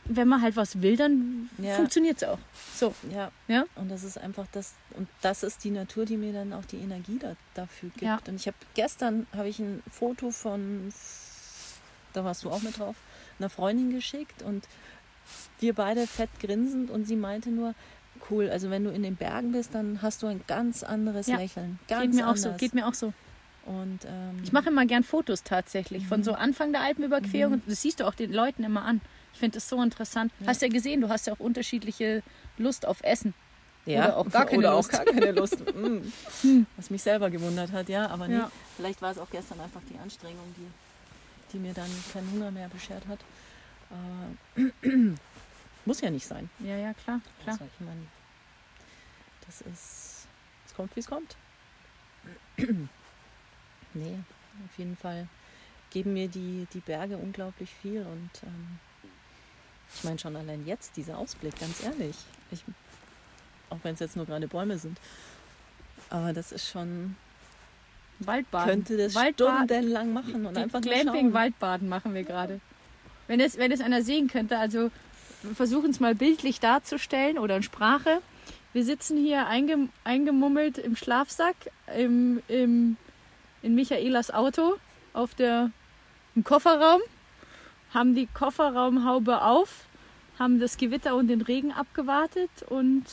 [0.06, 1.76] wenn man halt was will, dann Ja.
[1.76, 2.40] funktioniert es auch.
[2.76, 3.32] So, Ja.
[3.48, 3.66] Ja?
[3.76, 6.78] Und das ist einfach das, und das ist die Natur, die mir dann auch die
[6.78, 8.02] Energie da, dafür gibt.
[8.04, 8.20] Ja.
[8.28, 10.92] Und ich habe gestern habe ich ein Foto von,
[12.14, 12.96] da warst du auch mit drauf,
[13.40, 14.68] einer Freundin geschickt und
[15.60, 17.74] wir beide fett grinsend und sie meinte nur,
[18.30, 21.38] cool, also wenn du in den Bergen bist, dann hast du ein ganz anderes Ja.
[21.38, 21.80] Lächeln.
[21.88, 22.42] Ganz geht mir auch anders.
[22.44, 23.14] so, geht mir auch so.
[23.66, 26.08] Und ähm, Ich mache immer gern Fotos tatsächlich Mhm.
[26.08, 27.54] von so Anfang der Alpenüberquerung.
[27.54, 29.00] Und Das siehst du auch den Leuten immer an.
[29.40, 30.34] Ich finde das so interessant.
[30.42, 30.48] Ja.
[30.48, 32.24] Hast ja gesehen, du hast ja auch unterschiedliche
[32.58, 33.34] Lust auf Essen.
[33.86, 34.90] ja, oder auch gar keine oder Lust.
[34.94, 35.56] auch gar keine Lust.
[35.74, 36.12] Mm.
[36.42, 36.66] Hm.
[36.76, 38.52] Was mich selber gewundert hat, ja, aber nee, Ja.
[38.76, 40.68] vielleicht war es auch gestern einfach die Anstrengung, die,
[41.54, 43.20] die mir dann keinen Hunger mehr beschert hat.
[44.58, 44.90] Äh,
[45.86, 46.50] muss ja nicht sein.
[46.60, 47.54] Ja, ja, klar, klar.
[47.54, 48.02] Also ich meine,
[49.46, 50.28] das ist,
[50.68, 51.38] es kommt, wie es kommt.
[53.94, 54.20] nee,
[54.66, 55.30] auf jeden Fall
[55.92, 58.80] geben mir die, die Berge unglaublich viel und ähm,
[59.96, 62.16] ich meine schon allein jetzt dieser Ausblick, ganz ehrlich.
[62.52, 62.64] Ich,
[63.70, 64.98] auch wenn es jetzt nur gerade Bäume sind.
[66.10, 67.16] Aber das ist schon,
[68.20, 68.70] Waldbaden.
[68.70, 69.68] könnte das Waldbaden.
[69.68, 71.34] stundenlang machen und Die einfach Glamping.
[71.34, 72.60] Waldbaden machen wir gerade.
[73.28, 74.92] Wenn es, wenn es einer sehen könnte, also
[75.44, 78.22] wir versuchen es mal bildlich darzustellen oder in Sprache.
[78.74, 81.56] Wir sitzen hier einge, eingemummelt im Schlafsack
[81.96, 82.98] im, im,
[83.62, 84.76] in Michaelas Auto
[85.14, 85.72] auf der,
[86.36, 87.02] im Kofferraum,
[87.94, 89.86] haben die Kofferraumhaube auf,
[90.38, 93.04] haben das Gewitter und den Regen abgewartet und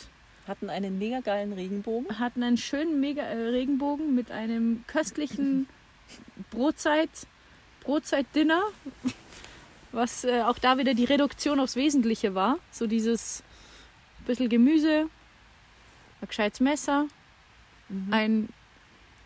[0.47, 2.19] Hatten einen mega geilen Regenbogen.
[2.21, 5.69] hatten einen schönen Mega äh, Regenbogen mit einem köstlichen
[6.51, 7.11] Brotzeit,
[7.81, 8.63] Brotzeit-Dinner,
[9.93, 12.59] was äh, auch da wieder die Reduktion aufs Wesentliche war.
[12.71, 13.43] So dieses
[14.27, 15.09] bisschen Gemüse,
[16.21, 17.07] ein gescheites Messer,
[17.89, 18.13] Mhm.
[18.13, 18.49] ein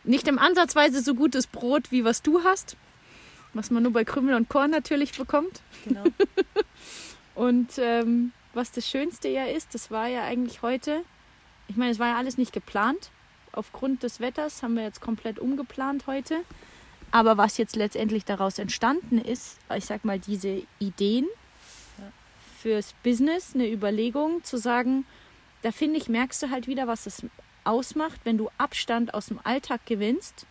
[0.04, 2.76] nicht im Ansatzweise so gutes Brot, wie was du hast,
[3.54, 5.60] was man nur bei Krümmel und Korn natürlich bekommt.
[5.84, 6.04] Genau.
[7.34, 11.02] Und ähm, was das Schönste ja ist, das war ja eigentlich heute,
[11.68, 13.10] ich meine, es war ja alles nicht geplant.
[13.52, 16.40] Aufgrund des Wetters haben wir jetzt komplett umgeplant heute.
[17.12, 21.26] Aber was jetzt letztendlich daraus entstanden ist, ich sag mal, diese Ideen
[21.98, 22.04] Ja.
[22.60, 25.06] fürs Business, eine Überlegung zu sagen,
[25.62, 27.22] da finde ich, merkst du halt wieder, was es
[27.64, 30.46] ausmacht, wenn du Abstand aus dem Alltag gewinnst,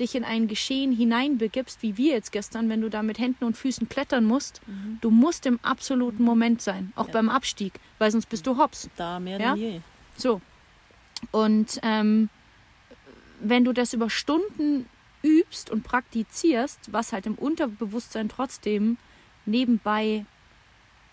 [0.00, 3.56] dich in ein Geschehen hineinbegibst, wie wir jetzt gestern, wenn du da mit Händen und
[3.56, 4.60] Füßen klettern musst.
[4.66, 4.98] Mhm.
[5.00, 7.12] Du musst im absoluten Moment sein, auch Ja.
[7.12, 8.88] beim Abstieg, weil sonst bist du hops.
[8.96, 9.54] Da mehr Ja?
[9.54, 9.80] denn je.
[10.16, 10.40] So.
[11.30, 12.28] Und ähm,
[13.40, 14.86] wenn du das über Stunden
[15.22, 18.96] übst und praktizierst, was halt im Unterbewusstsein trotzdem
[19.46, 20.24] nebenbei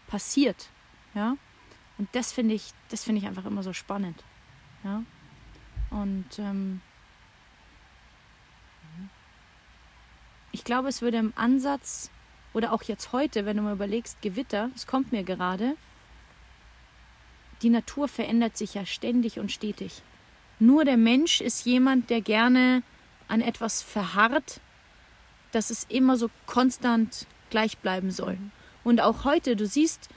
[0.08, 0.70] passiert,
[1.14, 1.36] ja.
[1.98, 4.24] Und das finde ich, das finde ich einfach immer so spannend,
[4.84, 5.04] ja.
[5.90, 6.82] Und ähm,
[10.58, 12.10] ich glaube, es würde im Ansatz
[12.52, 15.76] oder auch jetzt heute, wenn du mal überlegst, Gewitter, es kommt mir gerade,
[17.62, 20.02] die Natur verändert sich ja ständig und stetig.
[20.58, 22.82] Nur der Mensch ist jemand, der gerne
[23.28, 24.60] an etwas verharrt,
[25.52, 28.40] dass es immer so konstant gleich bleiben soll.
[28.84, 30.10] Und auch heute, du siehst,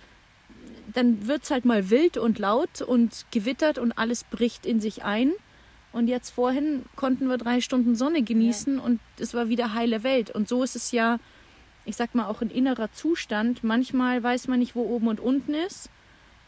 [0.94, 5.05] dann wird es halt mal wild und laut und gewittert und alles bricht in sich
[5.05, 5.33] ein.
[5.92, 10.31] Und jetzt vorhin konnten wir drei Stunden Sonne genießen und es war wieder heile Welt.
[10.31, 11.18] Und so ist es ja,
[11.85, 13.64] ich sag mal, auch ein innerer Zustand.
[13.64, 15.90] Manchmal weiß man nicht, wo oben und unten ist.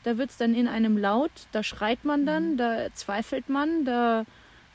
[0.05, 4.25] Da wird es dann in einem laut, da schreit man dann, da zweifelt man, da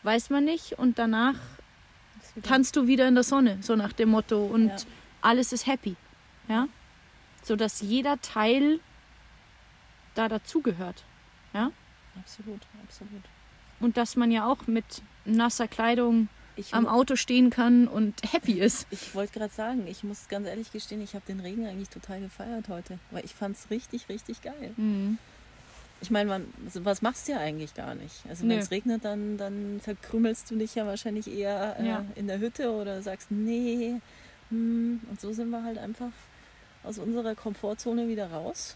[0.03, 1.35] weiß man nicht und danach
[2.43, 4.75] tanzt du wieder in der Sonne, so nach dem Motto und Ja.
[5.21, 5.95] alles ist happy.
[6.47, 6.67] Ja?
[7.43, 8.79] So dass jeder Teil
[10.15, 11.03] da dazugehört.
[12.17, 13.23] Absolut, absolut.
[13.79, 14.85] Und dass man ja auch mit
[15.25, 18.87] nasser Kleidung Ich, am Auto stehen kann und happy ist.
[18.91, 22.19] ich wollte gerade sagen, ich muss ganz ehrlich gestehen, ich habe den Regen eigentlich total
[22.21, 24.73] gefeiert heute, weil ich fand es richtig, richtig geil.
[24.77, 25.17] Mhm.
[25.99, 28.13] Ich meine, was machst du ja eigentlich gar nicht?
[28.29, 32.05] Also wenn es regnet, dann, dann verkrümmelst du dich ja wahrscheinlich eher äh, Ja.
[32.15, 33.95] in der Hütte oder sagst, nee.
[34.49, 35.01] Hm.
[35.09, 36.11] Und so sind wir halt einfach
[36.83, 38.75] aus unserer Komfortzone wieder raus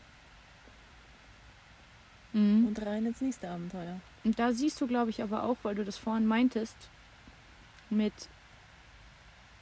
[2.34, 2.68] Mhm.
[2.68, 4.00] und rein ins nächste Abenteuer.
[4.24, 6.76] Und da siehst du, glaube ich, aber auch, weil du das vorhin meintest,
[7.90, 8.14] mit,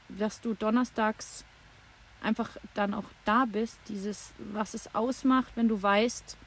[0.10, 1.46] dass du donnerstags
[2.22, 6.38] einfach dann auch da bist, dieses, was es ausmacht, wenn du weißt,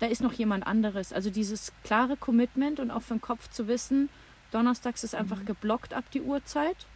[0.00, 1.12] da ist noch jemand anderes.
[1.12, 4.08] Also dieses klare Commitment und auch für den Kopf zu wissen,
[4.50, 5.46] Donnerstags ist einfach mhm.
[5.46, 6.86] geblockt ab die Uhrzeit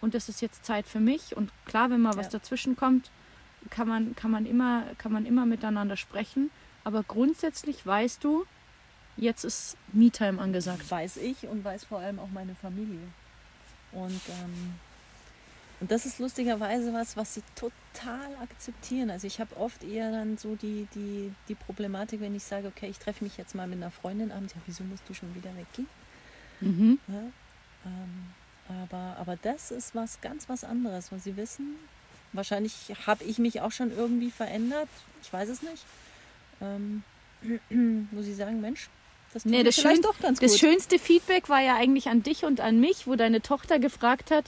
[0.00, 1.36] und das ist jetzt Zeit für mich.
[1.36, 3.10] Und klar, wenn mal was dazwischen kommt,
[3.70, 6.50] kann man, kann, man immer, kann man immer miteinander sprechen.
[6.84, 8.44] Aber grundsätzlich weißt du,
[9.16, 10.90] jetzt ist Me-Time angesagt.
[10.90, 13.00] Weiß ich und weiß vor allem auch meine Familie.
[13.92, 14.74] Und, ähm,
[15.80, 19.10] und das ist lustigerweise was, was sie total akzeptieren.
[19.10, 22.88] Also ich habe oft eher dann so die, die, die Problematik, wenn ich sage, okay,
[22.88, 25.50] ich treffe mich jetzt mal mit einer Freundin abends, ja, wieso musst du schon wieder
[25.56, 25.88] weggehen?
[26.60, 26.98] Mhm.
[27.08, 27.22] Ja,
[27.86, 28.32] ähm,
[28.68, 31.76] aber, aber das ist was ganz was anderes, was sie wissen.
[32.32, 34.88] Wahrscheinlich habe ich mich auch schon irgendwie verändert.
[35.22, 35.84] Ich weiß es nicht.
[36.60, 37.04] Ähm,
[38.10, 38.88] muss ich sagen, Mensch,
[39.34, 40.00] das, nee, das, schön,
[40.40, 44.30] das schönste Feedback war ja eigentlich an dich und an mich, wo deine Tochter gefragt
[44.30, 44.44] hat,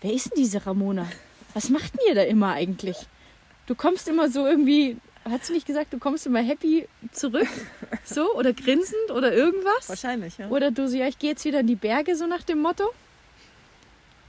[0.00, 1.10] wer ist denn diese Ramona?
[1.52, 2.96] Was macht denn ihr da immer eigentlich?
[3.66, 4.98] Du kommst immer so irgendwie,
[5.28, 7.48] hat sie nicht gesagt, du kommst immer happy zurück?
[8.04, 8.34] So?
[8.34, 9.88] Oder grinsend oder irgendwas?
[9.88, 10.48] Wahrscheinlich, ja.
[10.48, 12.92] Oder du so, ja, ich gehe jetzt wieder in die Berge, so nach dem Motto.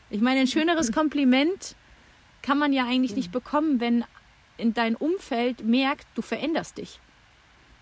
[0.10, 1.76] Ich meine, ein schöneres Kompliment
[2.41, 4.04] kann man ja eigentlich nicht bekommen, wenn
[4.58, 7.00] in dein Umfeld merkt, du veränderst dich.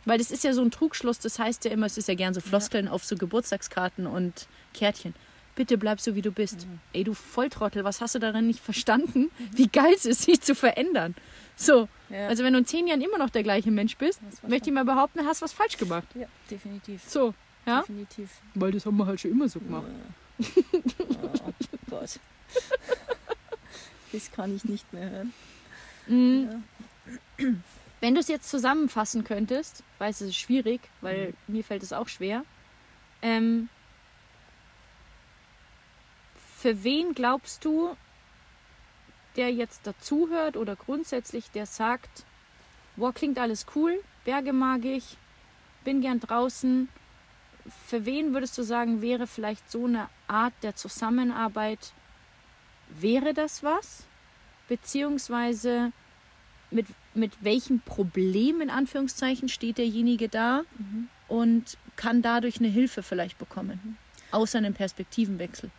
[0.06, 2.34] Weil das ist ja so ein Trugschluss, das heißt ja immer, es ist ja gern
[2.34, 2.92] so Floskeln ja.
[2.92, 5.14] auf so Geburtstagskarten und Kärtchen.
[5.56, 6.66] Bitte bleib so, wie du bist.
[6.66, 6.80] Mhm.
[6.94, 9.30] Ey, du Volltrottel, was hast du darin nicht verstanden?
[9.52, 11.14] Wie geil es ist, sich zu verändern.
[11.56, 12.28] So, ja.
[12.28, 14.84] also wenn du in zehn Jahren immer noch der gleiche Mensch bist, möchte ich mal
[14.84, 16.08] behaupten, hast was falsch gemacht.
[16.16, 17.04] Ja, definitiv.
[17.08, 17.36] So,
[17.68, 17.82] ja?
[17.82, 18.32] Definitiv.
[18.56, 19.86] Weil das haben wir halt schon immer so gemacht.
[20.40, 20.46] Ja.
[21.22, 21.54] oh
[21.90, 22.20] Gott.
[24.12, 25.34] das kann ich nicht mehr hören.
[26.08, 26.64] Mhm.
[27.38, 27.46] Ja.
[28.04, 31.54] Wenn du es jetzt zusammenfassen könntest, weiß es ist schwierig, weil mhm.
[31.56, 32.44] mir fällt es auch schwer.
[33.22, 33.70] Ähm,
[36.58, 37.96] für wen glaubst du,
[39.38, 42.26] der jetzt dazuhört oder grundsätzlich, der sagt,
[42.98, 45.16] boah, klingt alles cool, Berge mag ich,
[45.86, 46.90] bin gern draußen.
[47.88, 51.94] Für wen würdest du sagen, wäre vielleicht so eine Art der Zusammenarbeit,
[52.90, 54.04] wäre das was?
[54.68, 55.94] Beziehungsweise
[56.74, 61.08] mit, mit welchem Problem in Anführungszeichen steht derjenige da mhm.
[61.28, 63.98] und kann dadurch eine Hilfe vielleicht bekommen, mhm.
[64.32, 65.70] außer einem Perspektivenwechsel.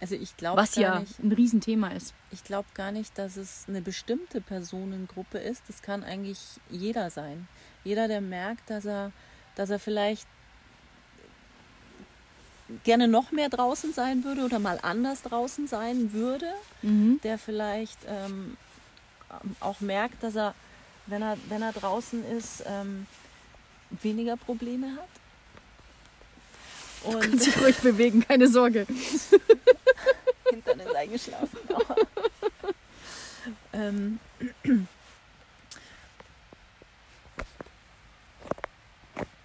[0.00, 2.14] Also ich glaube was ja nicht, ein Riesenthema ist.
[2.30, 5.62] Ich glaube gar nicht, dass es eine bestimmte Personengruppe ist.
[5.66, 6.38] Das kann eigentlich
[6.70, 7.48] jeder sein.
[7.82, 9.10] Jeder, der merkt, dass er,
[9.56, 10.26] dass er vielleicht
[12.84, 16.46] gerne noch mehr draußen sein würde oder mal anders draußen sein würde,
[16.82, 17.18] mhm.
[17.24, 18.56] der vielleicht ähm,
[19.60, 20.54] auch merkt, dass er,
[21.06, 23.06] wenn er, wenn er draußen ist, ähm,
[24.02, 25.08] weniger Probleme hat.
[27.04, 28.86] Und du kannst dich ruhig bewegen, keine Sorge.
[30.50, 31.58] Hintern ist eingeschlafen.
[33.72, 34.18] ähm,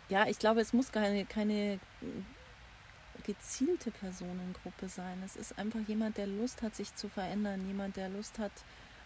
[0.10, 1.80] ja, ich glaube, es muss keine, keine
[3.24, 5.22] gezielte Personengruppe sein.
[5.26, 8.52] Es ist einfach jemand, der Lust hat, sich zu verändern, jemand, der Lust hat,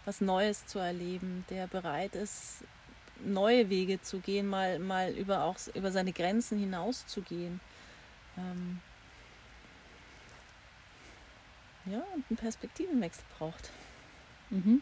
[0.08, 2.64] was Neues zu erleben, der bereit ist,
[3.22, 7.60] neue Wege zu gehen, mal, mal über, auch, über seine Grenzen hinaus zu gehen.
[8.38, 8.80] Ähm
[11.84, 13.70] ja, und einen Perspektivenwechsel braucht.
[14.48, 14.80] Mhm.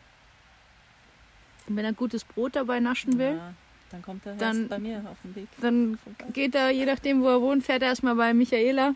[1.66, 3.52] Und wenn er gutes Brot dabei naschen will, ja,
[3.90, 5.48] dann kommt er dann, bei mir auf den Weg.
[5.60, 5.98] Dann
[6.32, 8.94] geht er, je nachdem, wo er wohnt, fährt er erstmal bei Michaela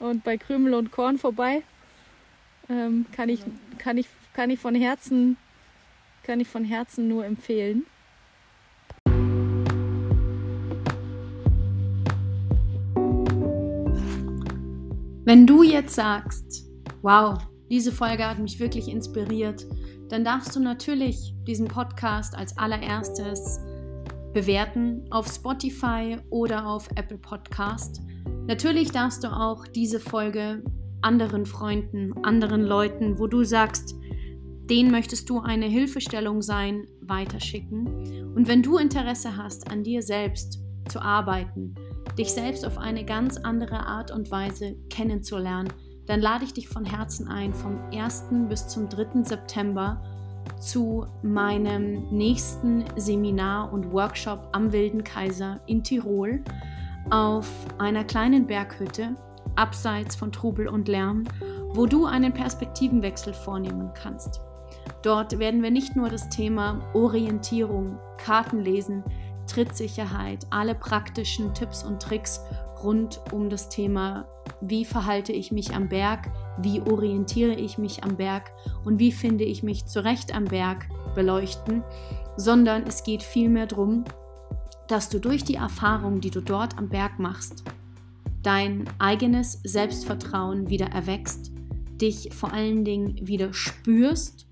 [0.00, 1.62] und bei Krümel und Korn vorbei.
[2.68, 3.56] Ähm, kann, ich, genau.
[3.78, 5.38] kann, ich, kann ich von Herzen
[6.26, 7.86] kann ich von Herzen nur empfehlen.
[15.24, 16.68] Wenn du jetzt sagst,
[17.02, 17.38] wow,
[17.70, 19.66] diese Folge hat mich wirklich inspiriert,
[20.08, 23.60] dann darfst du natürlich diesen Podcast als allererstes
[24.32, 28.00] bewerten auf Spotify oder auf Apple Podcast.
[28.48, 30.64] Natürlich darfst du auch diese Folge
[31.02, 33.94] anderen Freunden, anderen Leuten, wo du sagst,
[34.70, 38.34] den möchtest du eine Hilfestellung sein, weiterschicken.
[38.34, 41.74] Und wenn du Interesse hast, an dir selbst zu arbeiten,
[42.18, 45.72] dich selbst auf eine ganz andere Art und Weise kennenzulernen,
[46.06, 48.26] dann lade ich dich von Herzen ein, vom 1.
[48.48, 49.22] bis zum 3.
[49.24, 50.02] September
[50.60, 56.42] zu meinem nächsten Seminar und Workshop am Wilden Kaiser in Tirol
[57.10, 57.48] auf
[57.78, 59.16] einer kleinen Berghütte
[59.56, 61.24] abseits von Trubel und Lärm,
[61.70, 64.40] wo du einen Perspektivenwechsel vornehmen kannst.
[65.06, 69.04] Dort werden wir nicht nur das Thema Orientierung, Kartenlesen,
[69.46, 72.40] Trittsicherheit, alle praktischen Tipps und Tricks
[72.82, 74.26] rund um das Thema,
[74.60, 76.28] wie verhalte ich mich am Berg,
[76.58, 78.50] wie orientiere ich mich am Berg
[78.84, 81.84] und wie finde ich mich zurecht am Berg beleuchten,
[82.36, 84.02] sondern es geht vielmehr darum,
[84.88, 87.62] dass du durch die Erfahrung, die du dort am Berg machst,
[88.42, 91.52] dein eigenes Selbstvertrauen wieder erwächst,
[91.92, 94.45] dich vor allen Dingen wieder spürst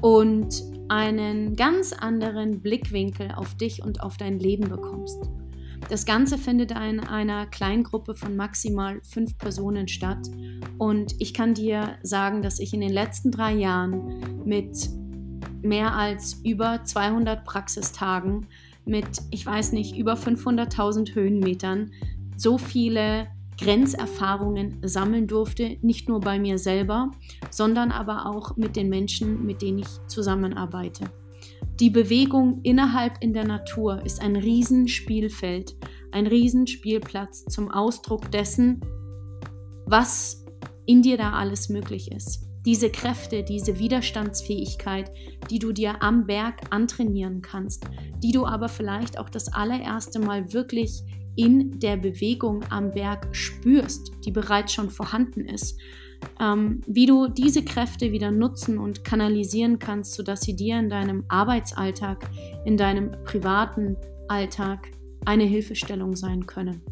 [0.00, 5.18] und einen ganz anderen Blickwinkel auf dich und auf dein Leben bekommst.
[5.88, 10.28] Das Ganze findet in einer Kleingruppe von maximal fünf Personen statt.
[10.78, 14.88] Und ich kann dir sagen, dass ich in den letzten drei Jahren mit
[15.62, 18.46] mehr als über 200 Praxistagen,
[18.84, 21.92] mit, ich weiß nicht, über 500.000 Höhenmetern
[22.36, 23.28] so viele
[23.62, 27.12] Grenzerfahrungen sammeln durfte, nicht nur bei mir selber,
[27.50, 31.04] sondern aber auch mit den Menschen, mit denen ich zusammenarbeite.
[31.78, 35.76] Die Bewegung innerhalb in der Natur ist ein Riesenspielfeld,
[36.10, 38.80] ein Riesenspielplatz zum Ausdruck dessen,
[39.86, 40.44] was
[40.86, 42.44] in dir da alles möglich ist.
[42.64, 45.10] Diese Kräfte, diese Widerstandsfähigkeit,
[45.50, 47.84] die du dir am Berg antrainieren kannst,
[48.22, 51.02] die du aber vielleicht auch das allererste Mal wirklich
[51.36, 55.78] in der Bewegung am Berg spürst, die bereits schon vorhanden ist.
[56.40, 61.24] Ähm, wie du diese Kräfte wieder nutzen und kanalisieren kannst, sodass sie dir in deinem
[61.28, 62.30] Arbeitsalltag,
[62.64, 63.96] in deinem privaten
[64.28, 64.88] Alltag
[65.24, 66.82] eine Hilfestellung sein können.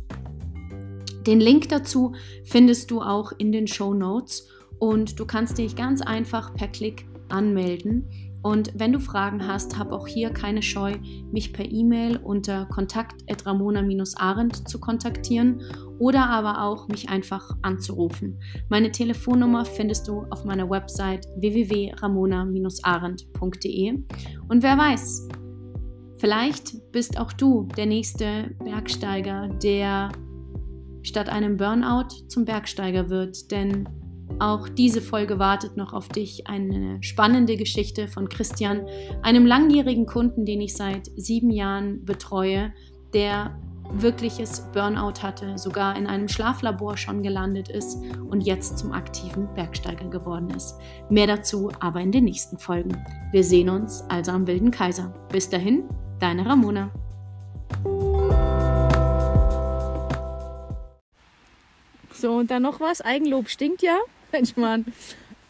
[1.26, 2.14] Den Link dazu
[2.44, 7.06] findest du auch in den Show Notes und du kannst dich ganz einfach per Klick
[7.28, 8.08] anmelden.
[8.42, 10.94] Und wenn du Fragen hast, hab auch hier keine Scheu,
[11.30, 15.60] mich per E-Mail unter kontakt.ramona-arendt zu kontaktieren
[15.98, 18.40] oder aber auch mich einfach anzurufen.
[18.70, 24.04] Meine Telefonnummer findest du auf meiner Website www.ramona-arendt.de.
[24.48, 25.28] Und wer weiß,
[26.16, 30.08] vielleicht bist auch du der nächste Bergsteiger, der
[31.02, 33.86] statt einem Burnout zum Bergsteiger wird, denn
[34.38, 36.46] auch diese Folge wartet noch auf dich.
[36.46, 38.86] Eine spannende Geschichte von Christian,
[39.22, 42.72] einem langjährigen Kunden, den ich seit sieben Jahren betreue,
[43.12, 43.58] der
[43.92, 50.08] wirkliches Burnout hatte, sogar in einem Schlaflabor schon gelandet ist und jetzt zum aktiven Bergsteiger
[50.08, 50.76] geworden ist.
[51.08, 52.96] Mehr dazu aber in den nächsten Folgen.
[53.32, 55.12] Wir sehen uns also am Wilden Kaiser.
[55.30, 55.88] Bis dahin,
[56.20, 56.92] deine Ramona.
[62.12, 63.00] So, und dann noch was.
[63.00, 63.98] Eigenlob stinkt ja.
[64.32, 64.86] Mensch, Mann.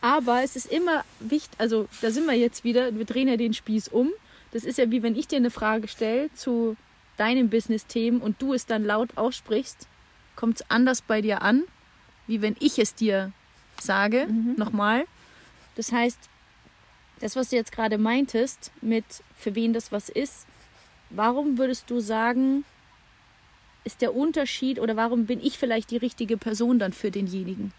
[0.00, 3.52] Aber es ist immer wichtig, also da sind wir jetzt wieder, wir drehen ja den
[3.52, 4.10] Spieß um.
[4.52, 6.76] Das ist ja wie wenn ich dir eine Frage stelle zu
[7.16, 9.86] deinen Business-Themen und du es dann laut aussprichst,
[10.36, 11.64] kommt es anders bei dir an,
[12.26, 13.32] wie wenn ich es dir
[13.78, 14.26] sage.
[14.26, 14.54] Mhm.
[14.56, 15.04] Nochmal.
[15.76, 16.18] Das heißt,
[17.20, 19.04] das, was du jetzt gerade meintest, mit
[19.36, 20.46] für wen das was ist,
[21.10, 22.64] warum würdest du sagen,
[23.84, 27.72] ist der Unterschied oder warum bin ich vielleicht die richtige Person dann für denjenigen?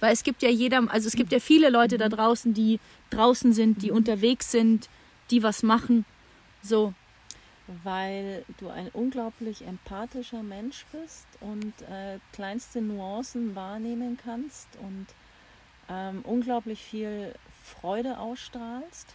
[0.00, 2.80] Weil es gibt ja jeder, also es gibt ja viele Leute da draußen, die
[3.10, 4.88] draußen sind, die unterwegs sind,
[5.30, 6.06] die was machen.
[6.62, 6.94] So.
[7.84, 15.06] Weil du ein unglaublich empathischer Mensch bist und äh, kleinste Nuancen wahrnehmen kannst und
[15.88, 19.14] ähm, unglaublich viel Freude ausstrahlst.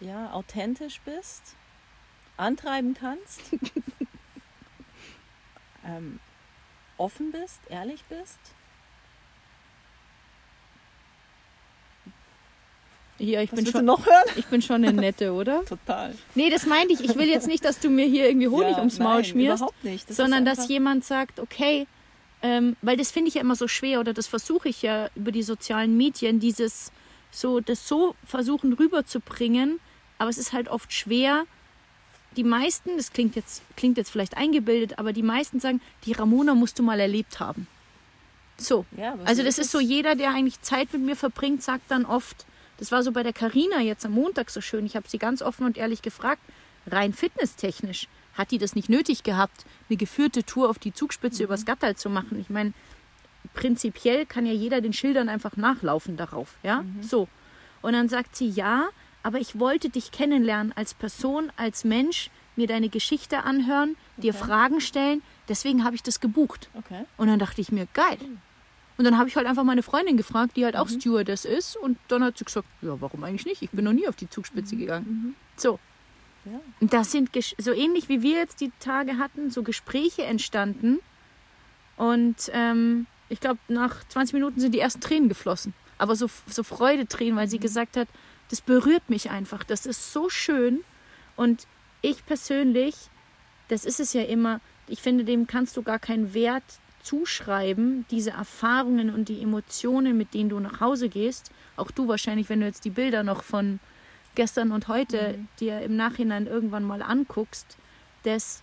[0.00, 1.56] Ja, authentisch bist,
[2.36, 3.40] antreiben kannst,
[5.84, 6.20] ähm,
[6.96, 8.38] offen bist, ehrlich bist
[13.22, 14.24] Ja, ich Was bin schon noch hören?
[14.34, 15.64] Ich bin schon eine nette, oder?
[15.68, 16.12] Total.
[16.34, 17.00] Nee, das meinte ich.
[17.00, 19.60] Ich will jetzt nicht, dass du mir hier irgendwie Honig ja, ums Maul nein, schmierst.
[19.60, 20.10] Überhaupt nicht.
[20.10, 21.86] Das sondern dass jemand sagt, okay,
[22.42, 25.30] ähm, weil das finde ich ja immer so schwer oder das versuche ich ja über
[25.30, 26.90] die sozialen Medien, dieses
[27.30, 29.78] so, das so versuchen rüberzubringen,
[30.18, 31.44] aber es ist halt oft schwer.
[32.36, 36.56] Die meisten, das klingt jetzt, klingt jetzt vielleicht eingebildet, aber die meisten sagen, die Ramona
[36.56, 37.68] musst du mal erlebt haben.
[38.56, 38.84] So.
[38.96, 42.46] Ja, also das ist so, jeder, der eigentlich Zeit mit mir verbringt, sagt dann oft,
[42.82, 44.84] das war so bei der Karina jetzt am Montag so schön.
[44.86, 46.42] Ich habe sie ganz offen und ehrlich gefragt,
[46.88, 51.44] rein fitnesstechnisch, hat die das nicht nötig gehabt, eine geführte Tour auf die Zugspitze mhm.
[51.44, 52.40] übers Gattal zu machen?
[52.40, 52.72] Ich meine,
[53.54, 56.82] prinzipiell kann ja jeder den Schildern einfach nachlaufen darauf, ja?
[56.82, 57.04] Mhm.
[57.04, 57.28] So.
[57.82, 58.88] Und dann sagt sie, ja,
[59.22, 64.22] aber ich wollte dich kennenlernen als Person, als Mensch, mir deine Geschichte anhören, okay.
[64.22, 65.22] dir Fragen stellen.
[65.48, 66.68] Deswegen habe ich das gebucht.
[66.74, 67.04] Okay.
[67.16, 68.18] Und dann dachte ich mir, geil.
[68.20, 68.40] Mhm.
[69.02, 71.00] Und dann habe ich halt einfach meine Freundin gefragt, die halt auch mhm.
[71.00, 71.76] Stewardess ist.
[71.76, 73.60] Und dann hat sie gesagt, ja, warum eigentlich nicht?
[73.60, 74.78] Ich bin noch nie auf die Zugspitze mhm.
[74.78, 75.06] gegangen.
[75.08, 75.34] Mhm.
[75.56, 75.80] So.
[76.44, 76.60] Ja.
[76.78, 81.00] Und das sind so ähnlich wie wir jetzt die Tage hatten, so Gespräche entstanden.
[81.96, 85.74] Und ähm, ich glaube, nach 20 Minuten sind die ersten Tränen geflossen.
[85.98, 88.06] Aber so, so Freudetränen, weil sie gesagt hat,
[88.50, 89.64] das berührt mich einfach.
[89.64, 90.84] Das ist so schön.
[91.34, 91.66] Und
[92.02, 92.94] ich persönlich,
[93.66, 96.62] das ist es ja immer, ich finde, dem kannst du gar keinen Wert
[97.02, 102.48] zuschreiben, diese Erfahrungen und die Emotionen, mit denen du nach Hause gehst, auch du wahrscheinlich,
[102.48, 103.80] wenn du jetzt die Bilder noch von
[104.34, 105.48] gestern und heute mhm.
[105.60, 107.76] dir im Nachhinein irgendwann mal anguckst,
[108.22, 108.62] dass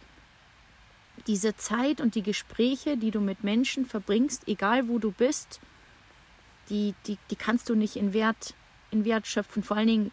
[1.27, 5.59] diese Zeit und die Gespräche, die du mit Menschen verbringst, egal wo du bist,
[6.69, 8.53] die, die, die kannst du nicht in Wert,
[8.91, 9.63] in Wert schöpfen.
[9.63, 10.11] Vor allen Dingen,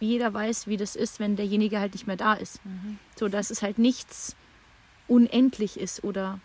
[0.00, 2.64] jeder weiß, wie das ist, wenn derjenige halt nicht mehr da ist.
[2.64, 2.98] Mhm.
[3.16, 4.36] So, dass es halt nichts
[5.06, 6.40] unendlich ist oder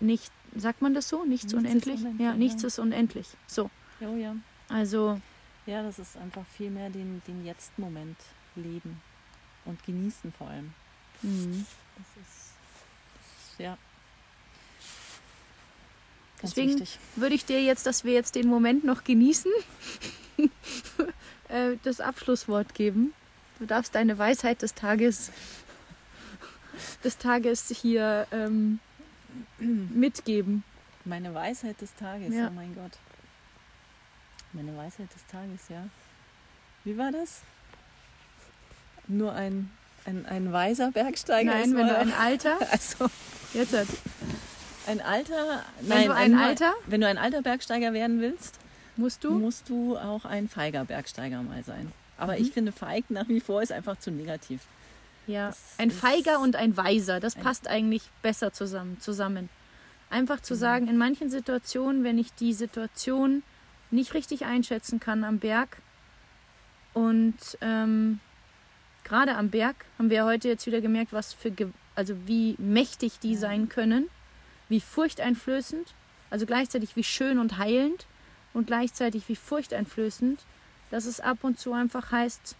[0.00, 1.24] nicht, sagt man das so?
[1.24, 2.00] Nichts, Nichts unendlich?
[2.00, 3.26] unendlich, Ja, nichts ist unendlich.
[3.46, 3.70] So,
[4.00, 4.34] Oh ja.
[4.68, 5.20] also
[5.66, 8.16] Ja, das ist einfach viel mehr den, den Jetzt-Moment
[8.56, 9.00] leben
[9.64, 10.72] und genießen vor allem.
[11.22, 11.64] mh.
[11.96, 12.52] Das ist,
[13.14, 13.76] das ist ja.
[16.40, 16.98] Ganz Deswegen- wichtig.
[17.16, 19.50] würde ich dir jetzt, dass wir jetzt den Moment noch genießen,
[21.48, 23.12] äh, das Abschlusswort geben.
[23.58, 25.32] Du darfst deine Weisheit des Tages,
[27.02, 28.78] des Tages hier ähm,
[29.58, 30.64] mitgeben.
[31.04, 32.48] Meine Weisheit des Tages, Ja.
[32.48, 32.92] oh mein Gott.
[34.52, 35.84] Meine Weisheit des Tages, ja.
[36.84, 37.42] Wie war das?
[39.06, 39.70] Nur ein,
[40.04, 43.08] ein, ein weiser Bergsteiger Nein, wenn du ein Alter, also
[43.54, 43.86] jetzt hat,
[44.86, 48.58] ein alter, wenn du ein nur- Alter, wenn du ein alter Bergsteiger werden willst,
[48.96, 51.92] musst du, musst du auch ein feiger Bergsteiger mal sein.
[52.16, 52.42] Aber Mhm.
[52.42, 54.60] ich finde feig nach wie vor ist einfach zu negativ.
[55.28, 58.98] Ja, das ein Feiger und ein Weiser, das ein- passt eigentlich besser zusammen.
[59.00, 59.48] zusammen.
[60.10, 60.60] Einfach zu Genau.
[60.60, 63.42] sagen, in manchen Situationen, wenn ich die Situation
[63.92, 65.76] nicht richtig einschätzen kann am Berg
[66.94, 68.20] und ähm,
[69.04, 73.18] gerade am Berg haben wir heute jetzt wieder gemerkt, was für, Ge also wie mächtig
[73.20, 73.38] die Ja.
[73.40, 74.08] sein können,
[74.68, 75.94] wie furchteinflößend,
[76.30, 78.06] also gleichzeitig wie schön und heilend
[78.54, 80.40] und gleichzeitig wie furchteinflößend,
[80.90, 82.56] dass es ab und zu einfach heißt,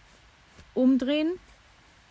[0.73, 1.31] umdrehen,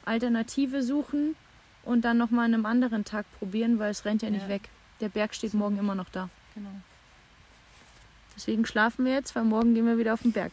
[0.09, 1.37] Alternative suchen
[1.85, 4.49] und dann nochmal an einem anderen Tag probieren, weil es rennt ja nicht Ja.
[4.49, 4.69] weg.
[5.01, 6.29] Der Berg steht morgen immer noch da.
[6.55, 6.71] Genau.
[8.37, 10.53] Deswegen schlafen wir jetzt, weil morgen gehen wir wieder auf den Berg.